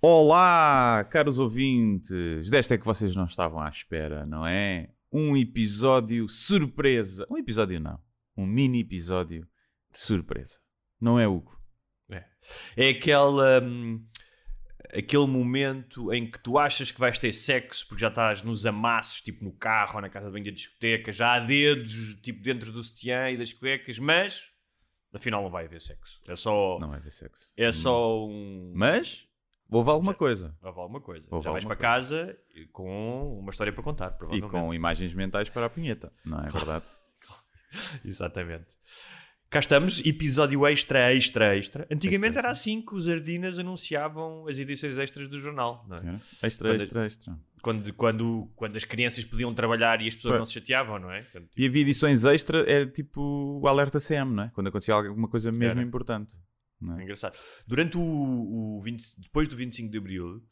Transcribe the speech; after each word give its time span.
Olá, 0.00 1.04
caros 1.10 1.38
ouvintes! 1.38 2.50
Desta 2.50 2.74
é 2.74 2.78
que 2.78 2.84
vocês 2.84 3.14
não 3.14 3.24
estavam 3.24 3.58
à 3.60 3.68
espera, 3.68 4.26
não 4.26 4.46
é? 4.46 4.90
Um 5.10 5.36
episódio 5.36 6.28
surpresa. 6.28 7.26
Um 7.30 7.38
episódio 7.38 7.80
não. 7.80 7.98
Um 8.36 8.46
mini 8.46 8.80
episódio 8.80 9.48
surpresa. 9.92 10.58
Não 11.00 11.18
é, 11.18 11.26
Hugo? 11.26 11.56
É 12.76 12.90
aquela, 12.90 13.60
hum, 13.62 14.06
aquele 14.92 15.26
momento 15.26 16.12
em 16.12 16.30
que 16.30 16.38
tu 16.38 16.58
achas 16.58 16.90
que 16.90 17.00
vais 17.00 17.18
ter 17.18 17.32
sexo 17.32 17.86
porque 17.88 18.02
já 18.02 18.08
estás 18.08 18.42
nos 18.42 18.64
amassos, 18.64 19.20
tipo 19.22 19.42
no 19.42 19.52
carro 19.52 19.96
ou 19.96 20.02
na 20.02 20.08
casa 20.08 20.26
de 20.26 20.32
banho 20.32 20.44
da 20.44 20.50
discoteca, 20.52 21.10
já 21.10 21.34
há 21.34 21.40
dedos, 21.40 22.14
tipo 22.22 22.42
dentro 22.42 22.70
do 22.70 22.82
sutiã 22.82 23.30
e 23.30 23.36
das 23.36 23.52
cuecas, 23.52 23.98
mas 23.98 24.50
afinal 25.12 25.42
não 25.42 25.50
vai 25.50 25.64
haver 25.64 25.80
sexo. 25.80 26.20
É 26.28 26.36
só, 26.36 26.78
Não 26.78 26.88
vai 26.90 26.98
haver 26.98 27.10
sexo. 27.10 27.52
é 27.56 27.72
só 27.72 28.26
um... 28.26 28.72
Mas, 28.74 29.25
houve 29.70 29.90
alguma 29.90 30.14
coisa. 30.14 30.54
Houve 30.62 30.80
alguma 30.80 31.00
coisa. 31.00 31.26
Houve 31.30 31.44
já 31.44 31.52
vais 31.52 31.64
para 31.64 31.76
casa 31.76 32.36
com 32.72 33.38
uma 33.38 33.50
história 33.50 33.72
para 33.72 33.82
contar, 33.82 34.08
E 34.08 34.18
provavelmente. 34.18 34.50
com 34.50 34.74
imagens 34.74 35.12
mentais 35.14 35.48
para 35.48 35.66
a 35.66 35.70
punheta, 35.70 36.12
não 36.24 36.38
é 36.40 36.48
verdade? 36.48 36.86
Exatamente. 38.04 38.66
Cá 39.48 39.60
estamos, 39.60 40.04
episódio 40.04 40.66
extra, 40.66 41.14
extra, 41.14 41.56
extra. 41.56 41.86
Antigamente 41.90 42.30
Extra, 42.32 42.40
era 42.42 42.50
assim 42.50 42.82
que 42.84 42.94
os 42.94 43.08
Ardinas 43.08 43.58
anunciavam 43.58 44.46
as 44.48 44.58
edições 44.58 44.98
extras 44.98 45.28
do 45.28 45.38
jornal. 45.38 45.86
Não 45.88 45.96
é? 45.96 46.00
É. 46.42 46.46
Extra, 46.46 46.70
Quando- 46.70 46.82
extra, 46.82 47.06
extra. 47.06 47.38
quando, 47.62 47.94
quando, 47.94 48.50
quando 48.56 48.76
as 48.76 48.82
crianças 48.84 49.24
podiam 49.24 49.54
trabalhar 49.54 50.00
e 50.02 50.08
as 50.08 50.16
pessoas 50.16 50.32
Pois. 50.32 50.38
não 50.40 50.46
se 50.46 50.54
chateavam, 50.54 50.98
não 50.98 51.12
é? 51.12 51.22
Quando- 51.30 51.48
E 51.56 51.64
havia 51.66 51.82
edições 51.82 52.24
extra, 52.24 52.68
é 52.70 52.86
tipo 52.86 53.60
o 53.62 53.68
alerta 53.68 54.00
CM, 54.00 54.32
não 54.34 54.42
é? 54.44 54.50
Quando 54.52 54.66
acontecia 54.66 54.94
alguma 54.94 55.28
coisa 55.28 55.52
mesmo 55.52 55.64
Era. 55.78 55.82
importante. 55.82 56.36
É 56.82 57.00
é? 57.00 57.02
engraçado. 57.02 57.38
Durante 57.66 57.96
o, 57.96 58.02
o 58.02 58.80
20 58.82 59.20
depois 59.20 59.48
do 59.48 59.56
25 59.56 59.90
de 59.90 59.98
Abril, 59.98 60.42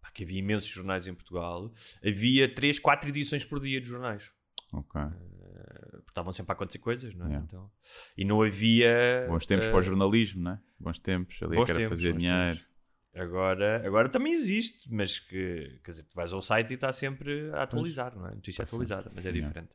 pá, 0.00 0.10
que 0.10 0.24
havia 0.24 0.38
imensos 0.38 0.68
jornais 0.68 1.06
em 1.06 1.14
Portugal, 1.14 1.72
havia 2.04 2.52
3, 2.52 2.78
4 2.78 3.08
edições 3.10 3.44
por 3.44 3.60
dia 3.60 3.80
de 3.80 3.86
jornais. 3.86 4.30
Ok. 4.72 5.00
Porque 5.00 6.10
estavam 6.10 6.32
sempre 6.32 6.52
a 6.52 6.54
acontecer 6.54 6.78
coisas, 6.78 7.14
não 7.14 7.26
é? 7.26 7.30
Yeah. 7.30 7.46
Então, 7.46 7.70
e 8.16 8.24
não 8.24 8.42
havia. 8.42 9.26
Bons 9.28 9.46
tempos 9.46 9.66
eh, 9.66 9.70
para 9.70 9.78
o 9.80 9.82
jornalismo, 9.82 10.42
não 10.42 10.52
é? 10.52 10.60
Bons 10.78 10.98
tempos, 11.00 11.42
ali 11.42 11.56
bons 11.56 11.64
que 11.64 11.72
era 11.72 11.80
tempos, 11.80 11.98
fazer 11.98 12.16
dinheiro. 12.16 12.56
tempos. 12.56 12.70
Agora, 13.12 13.84
agora 13.84 14.08
também 14.08 14.32
existe, 14.32 14.88
mas 14.92 15.18
que, 15.18 15.80
quer 15.82 15.90
dizer, 15.90 16.04
tu 16.04 16.14
vais 16.14 16.32
ao 16.32 16.40
site 16.40 16.70
e 16.70 16.74
está 16.74 16.92
sempre 16.92 17.50
a 17.50 17.64
atualizar, 17.64 18.16
não 18.16 18.28
é? 18.28 18.34
Notícia 18.36 18.62
atualizada, 18.62 19.10
mas 19.12 19.26
é 19.26 19.30
Yeah. 19.30 19.48
diferente. 19.48 19.72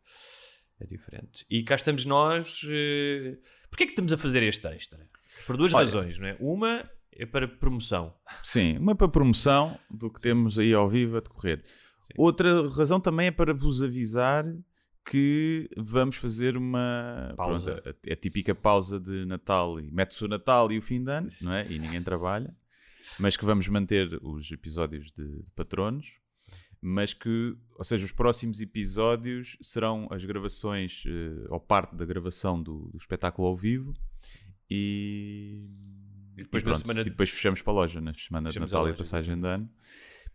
É 0.80 0.86
diferente. 0.86 1.46
E 1.50 1.64
cá 1.64 1.76
estamos 1.76 2.06
nós. 2.06 2.62
Eh... 2.70 3.38
Porquê 3.70 3.84
é 3.84 3.88
que 3.88 3.92
estamos 3.94 4.14
a 4.14 4.18
fazer 4.18 4.42
este 4.44 4.66
extra? 4.68 5.10
Por 5.46 5.58
duas 5.58 5.74
Olha- 5.74 5.86
razões, 5.86 6.18
não 6.18 6.28
é? 6.28 6.38
Uma 6.40 6.90
é 7.12 7.26
para 7.26 7.48
promoção. 7.48 8.14
Sim, 8.44 8.78
uma 8.78 8.96
para 8.96 9.08
promoção 9.08 9.78
do 9.90 10.10
que 10.10 10.20
temos 10.22 10.60
aí 10.60 10.74
ao 10.74 10.90
vivo 10.90 11.18
a 11.18 11.20
decorrer. 11.22 11.64
Outra 12.18 12.68
razão 12.70 13.00
também 13.00 13.28
é 13.28 13.32
para 13.32 13.54
vos 13.54 13.82
avisar 13.82 14.46
que 15.10 15.70
vamos 15.78 16.16
fazer 16.16 16.58
uma 16.58 17.34
Pausa. 17.38 17.82
pronto, 17.82 17.98
a, 18.10 18.14
a 18.14 18.16
típica 18.16 18.56
pausa 18.56 19.00
de 19.00 19.24
Natal 19.26 19.80
e 19.80 19.92
mete-se 19.92 20.24
o 20.26 20.28
Natal 20.28 20.72
e 20.72 20.78
o 20.78 20.82
fim 20.82 21.04
de 21.04 21.12
ano, 21.12 21.28
não 21.42 21.54
é? 21.54 21.72
E 21.72 21.78
ninguém 21.78 22.02
trabalha, 22.02 22.56
mas 23.20 23.38
que 23.38 23.46
vamos 23.46 23.68
manter 23.68 24.18
os 24.24 24.50
episódios 24.52 25.12
de, 25.12 25.44
de 25.44 25.52
patronos, 25.54 26.08
mas 26.82 27.14
que, 27.14 27.56
ou 27.78 27.84
seja, 27.84 28.04
os 28.06 28.12
próximos 28.12 28.60
episódios 28.62 29.58
serão 29.62 30.08
as 30.12 30.24
gravações 30.26 31.04
eh, 31.08 31.46
ou 31.50 31.60
parte 31.60 31.96
da 31.96 32.06
gravação 32.06 32.62
do, 32.62 32.90
do 32.92 32.98
espetáculo 32.98 33.48
ao 33.48 33.56
vivo 33.56 33.94
e, 34.70 35.70
E 36.38 36.44
depois 36.44 36.62
e 36.62 36.66
pronto, 36.66 36.80
semana- 36.80 37.02
e 37.02 37.06
depois 37.06 37.30
fechamos 37.30 37.62
para 37.62 37.74
a 37.74 37.76
loja 37.76 38.02
na 38.02 38.14
semana 38.14 38.50
de 38.50 38.54
Fechamos 38.54 38.72
Natal 38.72 38.86
a 38.86 38.90
e 38.90 38.94
passagem 38.94 39.40
de 39.40 39.48
ano. 39.48 39.70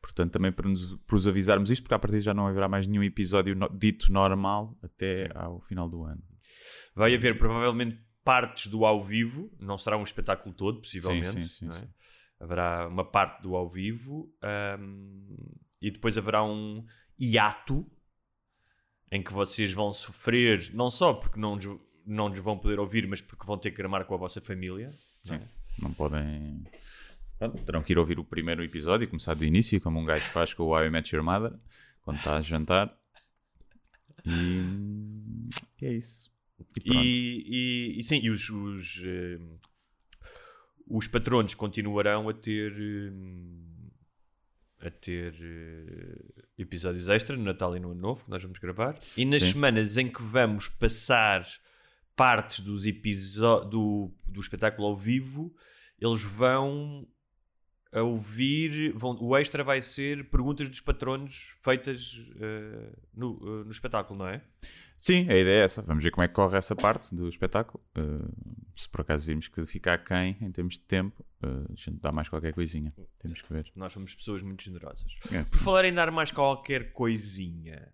Portanto, 0.01 0.33
também 0.33 0.51
para, 0.51 0.67
nos, 0.69 0.97
para 1.07 1.17
os 1.17 1.27
avisarmos 1.27 1.71
isto, 1.71 1.83
porque 1.83 1.95
a 1.95 1.99
partir 1.99 2.21
já 2.21 2.33
não 2.33 2.47
haverá 2.47 2.67
mais 2.69 2.87
nenhum 2.87 3.03
episódio 3.03 3.55
no- 3.55 3.69
dito 3.69 4.11
normal 4.11 4.75
até 4.83 5.31
ao 5.35 5.61
final 5.61 5.89
do 5.91 6.05
ano. 6.05 6.23
Vai 6.95 7.15
haver 7.15 7.37
provavelmente 7.39 8.01
partes 8.25 8.67
do 8.69 8.85
ao 8.87 9.05
vivo, 9.05 9.51
não 9.61 9.77
será 9.77 9.97
um 9.99 10.03
espetáculo 10.03 10.55
todo, 10.55 10.81
possivelmente. 10.81 11.33
Sim, 11.33 11.49
sim, 11.49 11.67
sim, 11.67 11.71
é? 11.71 11.81
sim. 11.81 11.89
Haverá 12.39 12.89
uma 12.89 13.05
parte 13.05 13.43
do 13.43 13.55
ao 13.55 13.69
vivo 13.69 14.35
ahm, 14.43 15.37
e 15.83 15.91
depois 15.91 16.17
haverá 16.17 16.43
um 16.43 16.83
hiato 17.19 17.87
em 19.13 19.23
que 19.23 19.33
vocês 19.33 19.71
vão 19.73 19.93
sofrer, 19.93 20.71
não 20.73 20.91
só 20.91 21.13
porque 21.13 21.39
não, 21.39 21.59
não 22.07 22.29
nos 22.29 22.39
vão 22.41 22.59
poder 22.59 22.79
ouvir, 22.79 23.07
mas 23.07 23.21
porque 23.21 23.45
vão 23.47 23.59
ter 23.59 23.71
que 23.71 23.77
gramar 23.77 24.05
com 24.05 24.15
a 24.15 24.19
vossa 24.19 24.41
família. 24.41 24.91
não 25.27 25.37
é? 25.37 25.49
Não 25.79 25.93
podem. 25.93 26.65
Pronto, 27.39 27.65
terão 27.65 27.83
que 27.83 27.93
ir 27.93 27.99
ouvir 27.99 28.19
o 28.19 28.25
primeiro 28.25 28.63
episódio 28.63 29.05
e 29.05 29.07
começar 29.07 29.35
do 29.35 29.45
início, 29.45 29.81
como 29.81 29.99
um 29.99 30.05
gajo 30.05 30.27
faz 30.27 30.53
com 30.53 30.65
o 30.65 30.79
I 30.79 30.91
Met 30.91 31.15
Your 31.15 31.25
Mother, 31.25 31.59
quando 32.03 32.19
está 32.19 32.37
a 32.37 32.43
jantar. 32.43 32.95
E, 34.27 35.85
é 35.85 35.93
isso. 35.95 36.31
E. 36.85 36.93
E, 36.93 37.45
e, 37.97 38.01
e 38.01 38.05
sim, 38.05 38.21
e 38.23 38.29
os, 38.29 38.51
os, 38.51 39.03
eh, 39.05 39.39
os 40.87 41.09
patronos 41.09 41.55
continuarão 41.55 42.29
a 42.29 42.35
ter 42.35 42.75
eh, 42.79 43.13
a 44.87 44.91
ter 44.91 45.35
eh, 45.41 46.43
episódios 46.59 47.09
extra 47.09 47.37
no 47.37 47.45
Natal 47.45 47.77
e 47.77 47.81
no 47.81 47.93
Ano 47.93 48.01
Novo 48.01 48.25
que 48.25 48.31
nós 48.31 48.43
vamos 48.43 48.59
gravar. 48.59 48.99
E 49.17 49.25
nas 49.25 49.43
Sim. 49.43 49.53
semanas 49.53 49.97
em 49.97 50.09
que 50.09 50.23
vamos 50.23 50.69
passar 50.69 51.47
partes 52.21 52.61
dos 52.61 52.83
do, 53.71 54.13
do 54.29 54.41
espetáculo 54.41 54.89
ao 54.89 54.95
vivo, 54.95 55.57
eles 55.99 56.23
vão 56.23 57.09
a 57.95 58.03
ouvir. 58.03 58.93
Vão, 58.93 59.17
o 59.19 59.35
extra 59.35 59.65
vai 59.65 59.81
ser 59.81 60.29
perguntas 60.29 60.69
dos 60.69 60.83
patronos 60.83 61.57
feitas 61.63 62.21
eh, 62.39 62.93
no, 63.15 63.39
eh, 63.43 63.65
no 63.65 63.71
espetáculo, 63.71 64.19
não 64.19 64.29
é? 64.29 64.43
Sim, 64.99 65.31
a 65.31 65.35
ideia 65.35 65.63
é 65.63 65.65
essa. 65.65 65.81
Vamos 65.81 66.05
ver 66.05 66.11
como 66.11 66.23
é 66.23 66.29
que 66.29 66.35
corre 66.35 66.59
essa 66.59 66.77
parte 66.77 67.15
do 67.15 67.27
espetáculo. 67.27 67.83
Uh, 67.97 68.31
se 68.77 68.87
por 68.87 69.01
acaso 69.01 69.25
virmos 69.25 69.49
que 69.49 69.65
fica 69.65 69.97
quem 69.97 70.37
em 70.43 70.53
termos 70.53 70.75
de 70.75 70.81
tempo, 70.81 71.25
uh, 71.43 71.73
a 71.73 71.75
gente 71.75 72.03
dá 72.03 72.13
mais 72.13 72.29
qualquer 72.29 72.53
coisinha. 72.53 72.93
Temos 73.19 73.41
que 73.41 73.51
ver. 73.51 73.73
Nós 73.75 73.95
somos 73.95 74.15
pessoas 74.15 74.43
muito 74.43 74.63
generosas. 74.63 75.11
É, 75.33 75.43
Por 75.43 75.59
falar 75.59 75.87
em 75.87 75.95
dar 75.95 76.11
mais 76.11 76.31
qualquer 76.31 76.93
coisinha, 76.93 77.91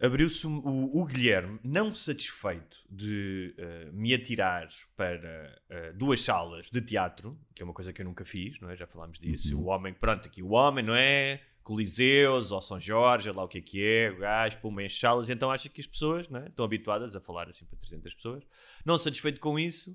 abriu-se 0.00 0.46
o, 0.46 0.90
o 0.92 1.04
Guilherme, 1.04 1.58
não 1.62 1.94
satisfeito 1.94 2.78
de 2.88 3.54
eh, 3.58 3.90
me 3.92 4.14
atirar 4.14 4.68
para 4.96 5.60
eh, 5.68 5.92
duas 5.92 6.20
salas 6.20 6.70
de 6.70 6.80
teatro, 6.80 7.38
que 7.54 7.62
é 7.62 7.64
uma 7.64 7.74
coisa 7.74 7.92
que 7.92 8.00
eu 8.00 8.06
nunca 8.06 8.24
fiz, 8.24 8.60
não 8.60 8.70
é? 8.70 8.76
Já 8.76 8.86
falámos 8.86 9.18
disso. 9.18 9.56
Uhum. 9.56 9.64
O 9.64 9.66
homem, 9.66 9.92
pronto, 9.92 10.26
aqui 10.26 10.42
o 10.42 10.50
homem, 10.50 10.84
não 10.84 10.94
é? 10.94 11.40
Coliseus 11.62 12.50
ou 12.50 12.62
São 12.62 12.80
Jorge, 12.80 13.30
lá 13.30 13.44
o 13.44 13.48
que 13.48 13.58
é 13.58 13.60
que 13.60 13.84
é, 13.84 14.10
o 14.10 14.18
gajo, 14.20 14.58
puma 14.58 14.82
as 14.82 14.98
salas, 14.98 15.28
então 15.28 15.50
acha 15.50 15.68
que 15.68 15.82
as 15.82 15.86
pessoas 15.86 16.26
não 16.28 16.40
é? 16.40 16.46
estão 16.46 16.64
habituadas 16.64 17.14
a 17.14 17.20
falar 17.20 17.46
assim 17.48 17.66
para 17.66 17.78
300 17.78 18.14
pessoas. 18.14 18.44
Não 18.86 18.96
satisfeito 18.96 19.38
com 19.38 19.58
isso, 19.58 19.94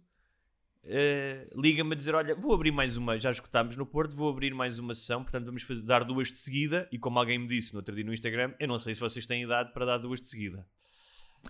eh, 0.86 1.48
liga-me 1.56 1.94
a 1.94 1.96
dizer: 1.96 2.14
Olha, 2.16 2.36
vou 2.36 2.54
abrir 2.54 2.72
mais 2.72 2.98
uma, 2.98 3.20
já 3.20 3.32
escutámos 3.32 3.78
no 3.78 3.86
Porto, 3.86 4.16
vou 4.16 4.30
abrir 4.30 4.54
mais 4.54 4.80
uma 4.80 4.94
sessão, 4.94 5.24
portanto 5.24 5.46
vamos 5.46 5.64
fazer- 5.64 5.82
dar 5.82 6.04
duas 6.04 6.30
de 6.30 6.38
seguida. 6.38 6.88
E 6.92 6.98
como 6.98 7.20
alguém 7.20 7.40
me 7.40 7.48
disse 7.48 7.74
no 7.74 7.80
outro 7.80 7.96
dia 7.96 8.04
no 8.04 8.14
Instagram, 8.14 8.54
eu 8.60 8.68
não 8.68 8.80
sei 8.80 8.94
se 8.94 9.02
vocês 9.02 9.26
têm 9.26 9.44
idade 9.44 9.72
para 9.74 9.86
dar 9.86 9.98
duas 9.98 10.20
de 10.20 10.28
seguida. 10.28 10.66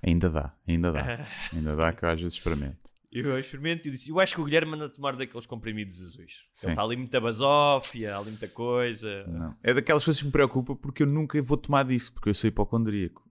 Ainda 0.01 0.29
dá, 0.29 0.55
ainda 0.67 0.91
dá. 0.91 1.25
ainda 1.53 1.75
dá 1.75 1.93
que 1.93 2.03
eu 2.05 2.09
às 2.09 2.19
vezes 2.21 2.37
experimento. 2.37 2.77
Eu 3.11 3.37
experimento 3.37 3.87
e 3.87 3.91
disse: 3.91 4.09
Eu 4.09 4.19
acho 4.19 4.33
que 4.33 4.41
o 4.41 4.43
Guilherme 4.43 4.73
anda 4.73 4.85
a 4.85 4.89
tomar 4.89 5.15
daqueles 5.15 5.45
comprimidos 5.45 6.01
azuis. 6.01 6.45
Sim. 6.53 6.67
Ele 6.67 6.71
está 6.73 6.83
ali 6.83 6.95
muita 6.95 7.21
basófia, 7.21 8.17
ali 8.17 8.31
muita 8.31 8.47
coisa. 8.47 9.23
Não. 9.27 9.55
É 9.61 9.71
daquelas 9.71 10.03
coisas 10.03 10.19
que 10.19 10.25
me 10.25 10.31
preocupa 10.31 10.75
porque 10.75 11.03
eu 11.03 11.07
nunca 11.07 11.39
vou 11.43 11.57
tomar 11.57 11.83
disso, 11.83 12.11
porque 12.11 12.29
eu 12.29 12.33
sou 12.33 12.47
hipocondríaco. 12.47 13.21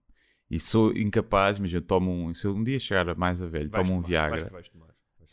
E 0.48 0.60
sou 0.60 0.92
incapaz, 0.96 1.58
mas 1.58 1.72
eu 1.72 1.80
tomo 1.80 2.12
um. 2.12 2.32
Se 2.32 2.46
eu 2.46 2.54
um 2.54 2.62
dia 2.62 2.78
chegar 2.78 3.16
mais 3.16 3.42
a 3.42 3.46
velho, 3.46 3.70
Vais 3.70 3.84
tomo 3.84 3.98
um 3.98 4.02
tomar, 4.02 4.08
Viagra. 4.08 4.62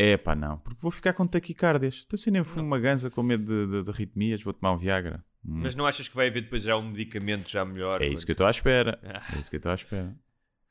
É 0.02 0.16
pá, 0.16 0.34
não, 0.34 0.58
porque 0.60 0.82
vou 0.82 0.90
ficar 0.90 1.12
com 1.12 1.28
taquicardias. 1.28 2.04
Então, 2.08 2.18
se 2.18 2.32
nem 2.32 2.42
fumo 2.42 2.66
uma 2.66 2.80
ganza 2.80 3.10
com 3.10 3.22
medo 3.22 3.44
de, 3.46 3.72
de, 3.72 3.84
de 3.84 3.90
arritmias, 3.90 4.42
vou 4.42 4.54
tomar 4.54 4.72
um 4.72 4.78
Viagra. 4.78 5.22
Hum. 5.46 5.59
Mas 5.62 5.76
não 5.76 5.85
achas 5.85 6.08
que 6.08 6.16
vai 6.16 6.29
haver 6.29 6.44
depois 6.44 6.64
já 6.64 6.78
um 6.78 6.90
medicamento 6.90 7.50
já 7.50 7.66
melhor? 7.66 8.02
É 8.02 8.08
isso 8.08 8.26
que 8.26 8.32
eu 8.32 8.34
estou 8.34 8.47
à 8.47 8.52
espera. 8.52 8.97
Ah. 9.03 9.35
É 9.35 9.40
isso 9.40 9.50
que 9.50 9.58
eu 9.58 9.59
estou 9.59 9.73
à 9.73 9.76
espera. 9.76 10.16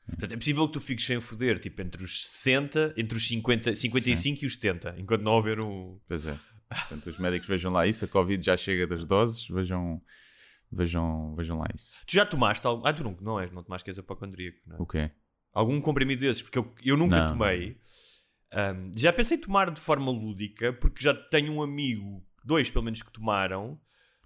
Portanto, 0.07 0.31
é 0.31 0.37
possível 0.37 0.65
que 0.65 0.73
tu 0.73 0.81
fiques 0.81 1.05
sem 1.05 1.21
foder, 1.21 1.59
tipo 1.59 1.79
entre 1.83 2.03
os 2.03 2.25
60, 2.25 2.95
entre 2.97 3.15
os 3.15 3.27
50, 3.27 3.75
55 3.75 4.43
e 4.43 4.47
os 4.47 4.55
70, 4.55 4.95
enquanto 4.97 5.21
não 5.21 5.33
houver 5.33 5.59
um. 5.59 5.99
Pois 6.07 6.25
é. 6.25 6.35
Portanto, 6.67 7.07
os 7.07 7.19
médicos 7.19 7.47
vejam 7.47 7.71
lá 7.71 7.85
isso. 7.85 8.05
A 8.05 8.07
Covid 8.07 8.43
já 8.43 8.57
chega 8.57 8.87
das 8.87 9.05
doses. 9.05 9.47
Vejam, 9.47 10.01
vejam, 10.71 11.35
vejam 11.35 11.59
lá 11.59 11.67
isso. 11.75 11.95
Tu 12.07 12.15
já 12.15 12.25
tomaste 12.25 12.65
algum. 12.65 12.85
Ah, 12.87 12.93
tu 12.93 13.03
não, 13.03 13.15
não 13.21 13.39
és, 13.39 13.51
não 13.51 13.63
tomaste 13.63 13.83
que 13.83 13.91
és 13.91 13.99
apocondríaco, 13.99 14.57
não 14.65 14.77
é? 14.77 14.81
O 14.81 14.85
quê? 14.87 15.11
Algum 15.53 15.79
comprimido 15.81 16.21
desses, 16.21 16.41
porque 16.41 16.57
eu, 16.57 16.73
eu 16.83 16.97
nunca 16.97 17.19
Não. 17.19 17.31
tomei. 17.33 17.77
Ahm, 18.51 18.91
já 18.95 19.13
pensei 19.13 19.37
em 19.37 19.41
tomar 19.41 19.69
de 19.71 19.79
forma 19.81 20.11
lúdica, 20.11 20.73
porque 20.73 21.03
já 21.03 21.13
tenho 21.13 21.53
um 21.53 21.61
amigo, 21.61 22.25
dois 22.43 22.69
pelo 22.69 22.83
menos, 22.85 23.01
que 23.01 23.11
tomaram. 23.11 23.79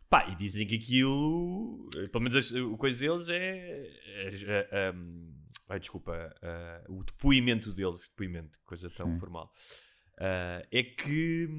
Pá, 0.09 0.27
e 0.29 0.35
dizem 0.35 0.65
que 0.67 0.75
aquilo, 0.75 1.89
eh, 1.95 2.07
pelo 2.07 2.23
menos 2.23 2.53
a, 2.53 2.73
a 2.73 2.77
coisa 2.77 2.99
deles 2.99 3.29
é. 3.29 3.87
é, 4.05 4.29
é, 4.71 4.89
ahm, 4.89 5.31
ai, 5.67 5.79
desculpa, 5.79 6.35
ah, 6.41 6.83
o 6.87 7.03
depoimento 7.03 7.73
deles, 7.73 8.07
depoimento, 8.09 8.57
coisa 8.63 8.89
tão 8.91 9.13
Sim. 9.13 9.19
formal, 9.19 9.51
ah, 10.19 10.61
é 10.71 10.83
que 10.83 11.49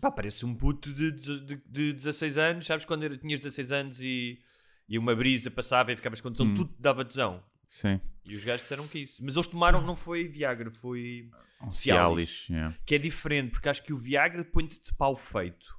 Pá, 0.00 0.10
parece 0.10 0.44
um 0.44 0.54
puto 0.54 0.92
de, 0.92 1.10
de, 1.10 1.40
de, 1.40 1.56
de 1.66 1.92
16 1.94 2.36
anos. 2.38 2.66
Sabes 2.66 2.84
quando 2.84 3.04
era, 3.04 3.16
tinhas 3.16 3.40
16 3.40 3.72
anos 3.72 4.00
e, 4.00 4.38
e 4.88 4.98
uma 4.98 5.14
brisa 5.16 5.50
passava 5.50 5.90
e 5.90 5.96
ficavas 5.96 6.20
com 6.20 6.30
tesão, 6.30 6.46
Hum. 6.46 6.54
tudo 6.54 6.74
dava 6.78 7.04
tesão. 7.04 7.42
Sim. 7.66 8.00
E 8.24 8.34
os 8.34 8.44
gajos 8.44 8.62
disseram 8.62 8.86
que 8.88 9.00
isso. 9.00 9.16
Mas 9.22 9.34
eles 9.36 9.46
tomaram, 9.46 9.80
não 9.82 9.96
foi 9.96 10.28
Viagra, 10.28 10.70
foi. 10.70 11.30
Um 11.62 11.70
Cialis. 11.70 12.28
Cialis. 12.28 12.48
yeah. 12.48 12.76
Que 12.84 12.94
é 12.96 12.98
diferente, 12.98 13.50
porque 13.52 13.68
acho 13.68 13.82
que 13.82 13.92
o 13.92 13.98
Viagra 13.98 14.44
põe-te 14.44 14.80
de 14.82 14.94
pau 14.94 15.16
feito. 15.16 15.74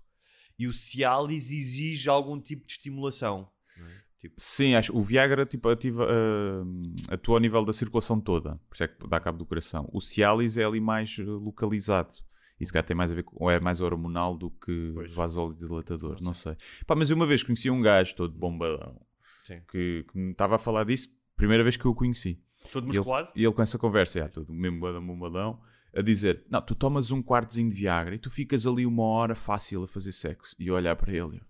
E 0.57 0.65
o 0.67 0.73
Cialis 0.73 1.51
exige 1.51 2.09
algum 2.09 2.39
tipo 2.41 2.65
de 2.65 2.73
estimulação. 2.73 3.49
não 3.77 3.85
é? 3.87 3.91
Tipo, 4.19 4.35
Sim, 4.39 4.73
acho. 4.73 4.95
O 4.97 5.03
Viagra 5.03 5.45
tipo, 5.45 5.69
ativa, 5.69 6.07
ah, 6.09 7.13
atua 7.13 7.35
ao 7.35 7.39
nível 7.39 7.63
da 7.63 7.71
circulação 7.73 8.19
toda, 8.19 8.59
por 8.67 8.73
isso 8.73 8.83
é 8.83 8.87
que 8.87 9.07
dá 9.07 9.19
cabo 9.19 9.37
do 9.37 9.45
coração. 9.45 9.87
O 9.93 10.01
Cialis 10.01 10.57
é 10.57 10.63
ali 10.63 10.79
mais 10.81 11.17
eh, 11.19 11.23
localizado. 11.23 12.15
Isso 12.59 12.73
cá 12.73 12.81
tem 12.81 12.97
mais 12.97 13.11
a 13.11 13.15
ver 13.15 13.21
com. 13.23 13.35
Ou 13.39 13.51
é 13.51 13.59
mais 13.59 13.79
hormonal 13.79 14.35
do 14.35 14.49
que 14.49 14.91
Pois. 14.95 15.13
vasodilatador, 15.13 16.19
não 16.23 16.33
sei. 16.33 16.55
Pá, 16.87 16.95
mas 16.95 17.11
uma 17.11 17.27
vez 17.27 17.43
conheci 17.43 17.69
um 17.69 17.79
gajo 17.81 18.15
todo 18.15 18.33
bombadão 18.33 18.99
Sim. 19.45 19.61
que, 19.69 20.03
que 20.11 20.17
me 20.17 20.31
estava 20.31 20.55
a 20.55 20.57
falar 20.59 20.83
disso, 20.85 21.09
primeira 21.37 21.63
vez 21.63 21.77
que 21.77 21.85
eu 21.85 21.91
o 21.91 21.95
conheci. 21.95 22.41
todo 22.71 22.85
E 22.85 22.89
ele, 22.89 22.97
musculado? 22.97 23.31
e 23.35 23.43
ele 23.45 23.53
com 23.53 23.61
essa 23.61 23.77
conversa, 23.79 24.19
já, 24.19 24.27
todo 24.27 24.51
mesmo 24.51 24.79
bombadão, 24.79 25.05
bombadão, 25.07 25.61
a 25.95 26.01
dizer: 26.01 26.43
Não, 26.49 26.61
tu 26.61 26.75
tomas 26.75 27.11
um 27.11 27.21
quartozinho 27.23 27.69
de 27.69 27.75
Viagra 27.75 28.15
e 28.15 28.19
tu 28.19 28.29
ficas 28.29 28.67
ali 28.67 28.85
uma 28.85 29.03
hora 29.03 29.35
fácil 29.35 29.83
a 29.83 29.87
fazer 29.87 30.11
sexo. 30.11 30.55
E 30.59 30.67
eu 30.67 30.75
olhar 30.75 30.95
para 30.95 31.13
ele. 31.13 31.41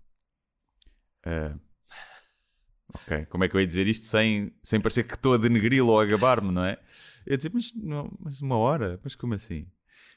"Ah, 1.24 1.58
ok, 2.94 3.26
como 3.26 3.44
é 3.44 3.48
que 3.48 3.56
eu 3.56 3.60
ia 3.60 3.66
dizer 3.66 3.86
isto 3.86 4.06
sem, 4.06 4.52
sem 4.62 4.80
parecer 4.80 5.04
que 5.04 5.14
estou 5.14 5.34
a 5.34 5.38
denegri-lo 5.38 5.88
ou 5.92 6.00
a 6.00 6.04
gabar-me, 6.06 6.50
não 6.52 6.64
é? 6.64 6.78
Eu 7.26 7.32
ia 7.32 7.36
dizer: 7.36 7.50
mas, 7.52 7.72
não, 7.74 8.10
mas 8.20 8.40
uma 8.40 8.56
hora? 8.56 9.00
Mas 9.02 9.14
como 9.14 9.34
assim? 9.34 9.66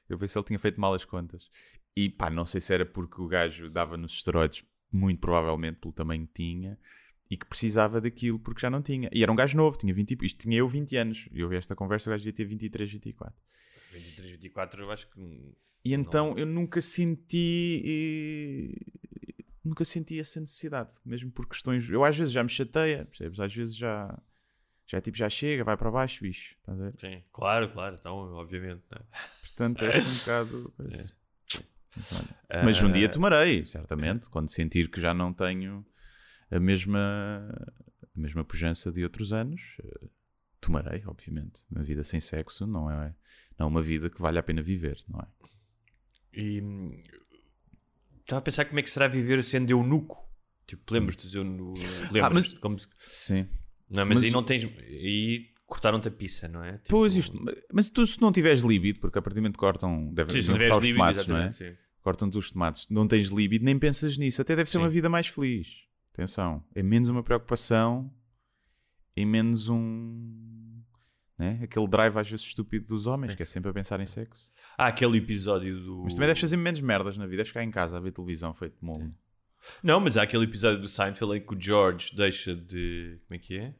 Eu 0.07 0.17
pensei 0.17 0.33
se 0.33 0.37
ele 0.39 0.45
tinha 0.47 0.59
feito 0.59 0.79
mal 0.79 0.93
as 0.93 1.05
contas. 1.05 1.49
E 1.95 2.09
pá, 2.09 2.29
não 2.29 2.45
sei 2.45 2.61
se 2.61 2.73
era 2.73 2.85
porque 2.85 3.21
o 3.21 3.27
gajo 3.27 3.69
dava 3.69 3.97
nos 3.97 4.13
esteroides, 4.13 4.63
muito 4.91 5.19
provavelmente 5.19 5.79
pelo 5.79 5.93
tamanho 5.93 6.25
que 6.27 6.33
tinha, 6.33 6.77
e 7.31 7.37
que 7.37 7.45
precisava 7.45 7.99
daquilo 8.01 8.37
porque 8.37 8.59
já 8.61 8.69
não 8.69 8.81
tinha. 8.81 9.09
E 9.13 9.23
era 9.23 9.31
um 9.31 9.35
gajo 9.35 9.57
novo, 9.57 9.77
tinha 9.77 9.93
20, 9.93 10.11
e- 10.11 10.25
isto 10.25 10.37
tinha 10.39 10.57
eu 10.57 10.67
20 10.67 10.95
anos. 10.97 11.27
E 11.31 11.39
eu 11.39 11.47
vi 11.49 11.55
esta 11.55 11.73
conversa, 11.75 12.09
o 12.09 12.11
gajo 12.11 12.23
devia 12.25 12.35
ter 12.35 12.45
23, 12.45 12.91
24. 12.91 13.33
23, 13.93 14.31
24, 14.31 14.83
eu 14.83 14.91
acho 14.91 15.07
que. 15.09 15.55
E 15.83 15.93
então 15.93 16.37
eu 16.37 16.45
nunca 16.45 16.81
senti. 16.81 17.81
eh, 17.85 19.01
Nunca 19.63 19.85
senti 19.85 20.19
essa 20.19 20.39
necessidade, 20.39 20.95
mesmo 21.05 21.31
por 21.31 21.45
questões. 21.47 21.87
Eu 21.89 22.03
às 22.03 22.17
vezes 22.17 22.33
já 22.33 22.43
me 22.43 22.49
chateia, 22.49 23.05
percebes? 23.05 23.39
Às 23.39 23.53
vezes 23.55 23.75
já. 23.75 24.19
Já 24.87 24.99
tipo, 24.99 25.17
já 25.17 25.29
chega, 25.29 25.63
vai 25.63 25.77
para 25.77 25.89
baixo, 25.89 26.21
bicho. 26.23 26.55
Estás 26.59 26.81
a 26.81 26.83
ver? 26.89 26.93
Sim, 26.99 27.23
claro, 27.31 27.69
claro, 27.69 27.95
então, 27.97 28.13
obviamente. 28.33 28.81
né? 28.91 28.97
Portanto, 29.41 29.85
é 29.85 29.99
um 29.99 30.17
bocado. 30.17 30.73
Ah, 32.49 32.63
Mas 32.63 32.81
um 32.81 32.89
dia 32.91 33.09
tomarei, 33.09 33.65
certamente, 33.65 34.29
quando 34.29 34.49
sentir 34.49 34.89
que 34.89 34.99
já 35.01 35.13
não 35.13 35.33
tenho 35.33 35.85
a 36.51 36.59
mesma, 36.59 37.49
a 38.15 38.19
mesma 38.19 38.43
pujança 38.43 38.91
de 38.91 39.03
outros 39.03 39.33
anos. 39.33 39.61
Tomarei, 40.59 41.03
obviamente. 41.07 41.61
Uma 41.71 41.83
vida 41.83 42.03
sem 42.03 42.19
sexo 42.19 42.67
não 42.67 42.89
é, 42.91 43.15
não 43.57 43.65
é 43.65 43.69
uma 43.69 43.81
vida 43.81 44.09
que 44.09 44.21
vale 44.21 44.37
a 44.37 44.43
pena 44.43 44.61
viver, 44.61 44.99
não 45.07 45.19
é? 45.19 45.27
E 46.33 46.61
estava 48.19 48.39
a 48.39 48.41
pensar 48.41 48.65
como 48.65 48.79
é 48.79 48.83
que 48.83 48.89
será 48.89 49.07
viver 49.07 49.43
sendo 49.43 49.71
eunuco. 49.71 50.29
Tipo, 50.67 50.93
lembras-te 50.93 51.27
de 51.27 51.37
eunuco? 51.37 51.79
Lembras 52.11 52.31
mas- 52.51 52.53
como... 52.59 52.77
Sim. 53.11 53.47
Não, 53.89 54.05
mas, 54.05 54.15
mas- 54.17 54.23
aí 54.23 54.31
não 54.31 54.43
tens. 54.43 54.63
Aí 54.63 55.51
cortaram-te 55.65 56.07
a 56.07 56.11
pizza, 56.11 56.47
não 56.47 56.63
é? 56.63 56.73
Tipo, 56.73 56.89
Pois, 56.89 57.15
isto, 57.15 57.37
mas 57.73 57.89
tu 57.89 58.05
se 58.05 58.21
não 58.21 58.31
tiveres 58.31 58.61
líbido, 58.61 58.99
porque 58.99 59.17
a 59.17 59.21
partir 59.21 59.35
do 59.35 59.41
momento 59.41 59.57
cortam, 59.57 60.13
deve 60.13 60.31
Sim, 60.31 60.41
se 60.41 60.47
deviam 60.47 60.69
não 60.69 60.75
cortar 60.75 60.87
os 60.87 60.93
tomates, 60.95 61.27
não 61.27 61.37
é? 61.37 61.77
Cortam-te 62.01 62.37
os 62.37 62.51
tomates, 62.51 62.87
não 62.89 63.07
tens 63.07 63.27
líbido, 63.27 63.65
nem 63.65 63.77
pensas 63.77 64.17
nisso. 64.17 64.41
Até 64.41 64.55
deve 64.55 64.69
ser 64.69 64.77
Sim. 64.77 64.83
uma 64.83 64.89
vida 64.89 65.09
mais 65.09 65.27
feliz. 65.27 65.67
Atenção, 66.13 66.63
é 66.75 66.83
menos 66.83 67.09
uma 67.09 67.23
preocupação 67.23 68.11
e 69.15 69.25
menos 69.25 69.69
um. 69.69 70.81
Né? 71.37 71.59
Aquele 71.63 71.87
drive 71.87 72.17
às 72.17 72.29
vezes 72.29 72.45
estúpido 72.45 72.85
dos 72.87 73.07
homens, 73.07 73.33
que 73.33 73.43
é 73.43 73.45
sempre 73.45 73.71
a 73.71 73.73
pensar 73.73 73.99
em 73.99 74.05
sexo. 74.05 74.47
Há 74.77 74.87
aquele 74.87 75.17
episódio 75.17 75.79
do. 75.79 76.03
Mas 76.03 76.13
também 76.13 76.27
deves 76.27 76.41
fazer 76.41 76.57
menos 76.57 76.81
merdas 76.81 77.17
na 77.17 77.25
vida, 77.25 77.37
deves 77.37 77.49
ficar 77.49 77.63
em 77.63 77.71
casa 77.71 77.97
a 77.97 77.99
ver 77.99 78.11
televisão 78.11 78.53
feito 78.53 78.77
de 78.77 78.85
molo. 78.85 79.11
Não, 79.81 79.99
mas 79.99 80.17
há 80.17 80.23
aquele 80.23 80.43
episódio 80.43 80.79
do 80.79 80.87
Seinfeld 80.87 81.37
em 81.37 81.41
que 81.41 81.53
o 81.53 81.59
George 81.59 82.15
deixa 82.15 82.55
de. 82.55 83.19
Como 83.27 83.35
é 83.35 83.39
que 83.39 83.57
é? 83.57 83.73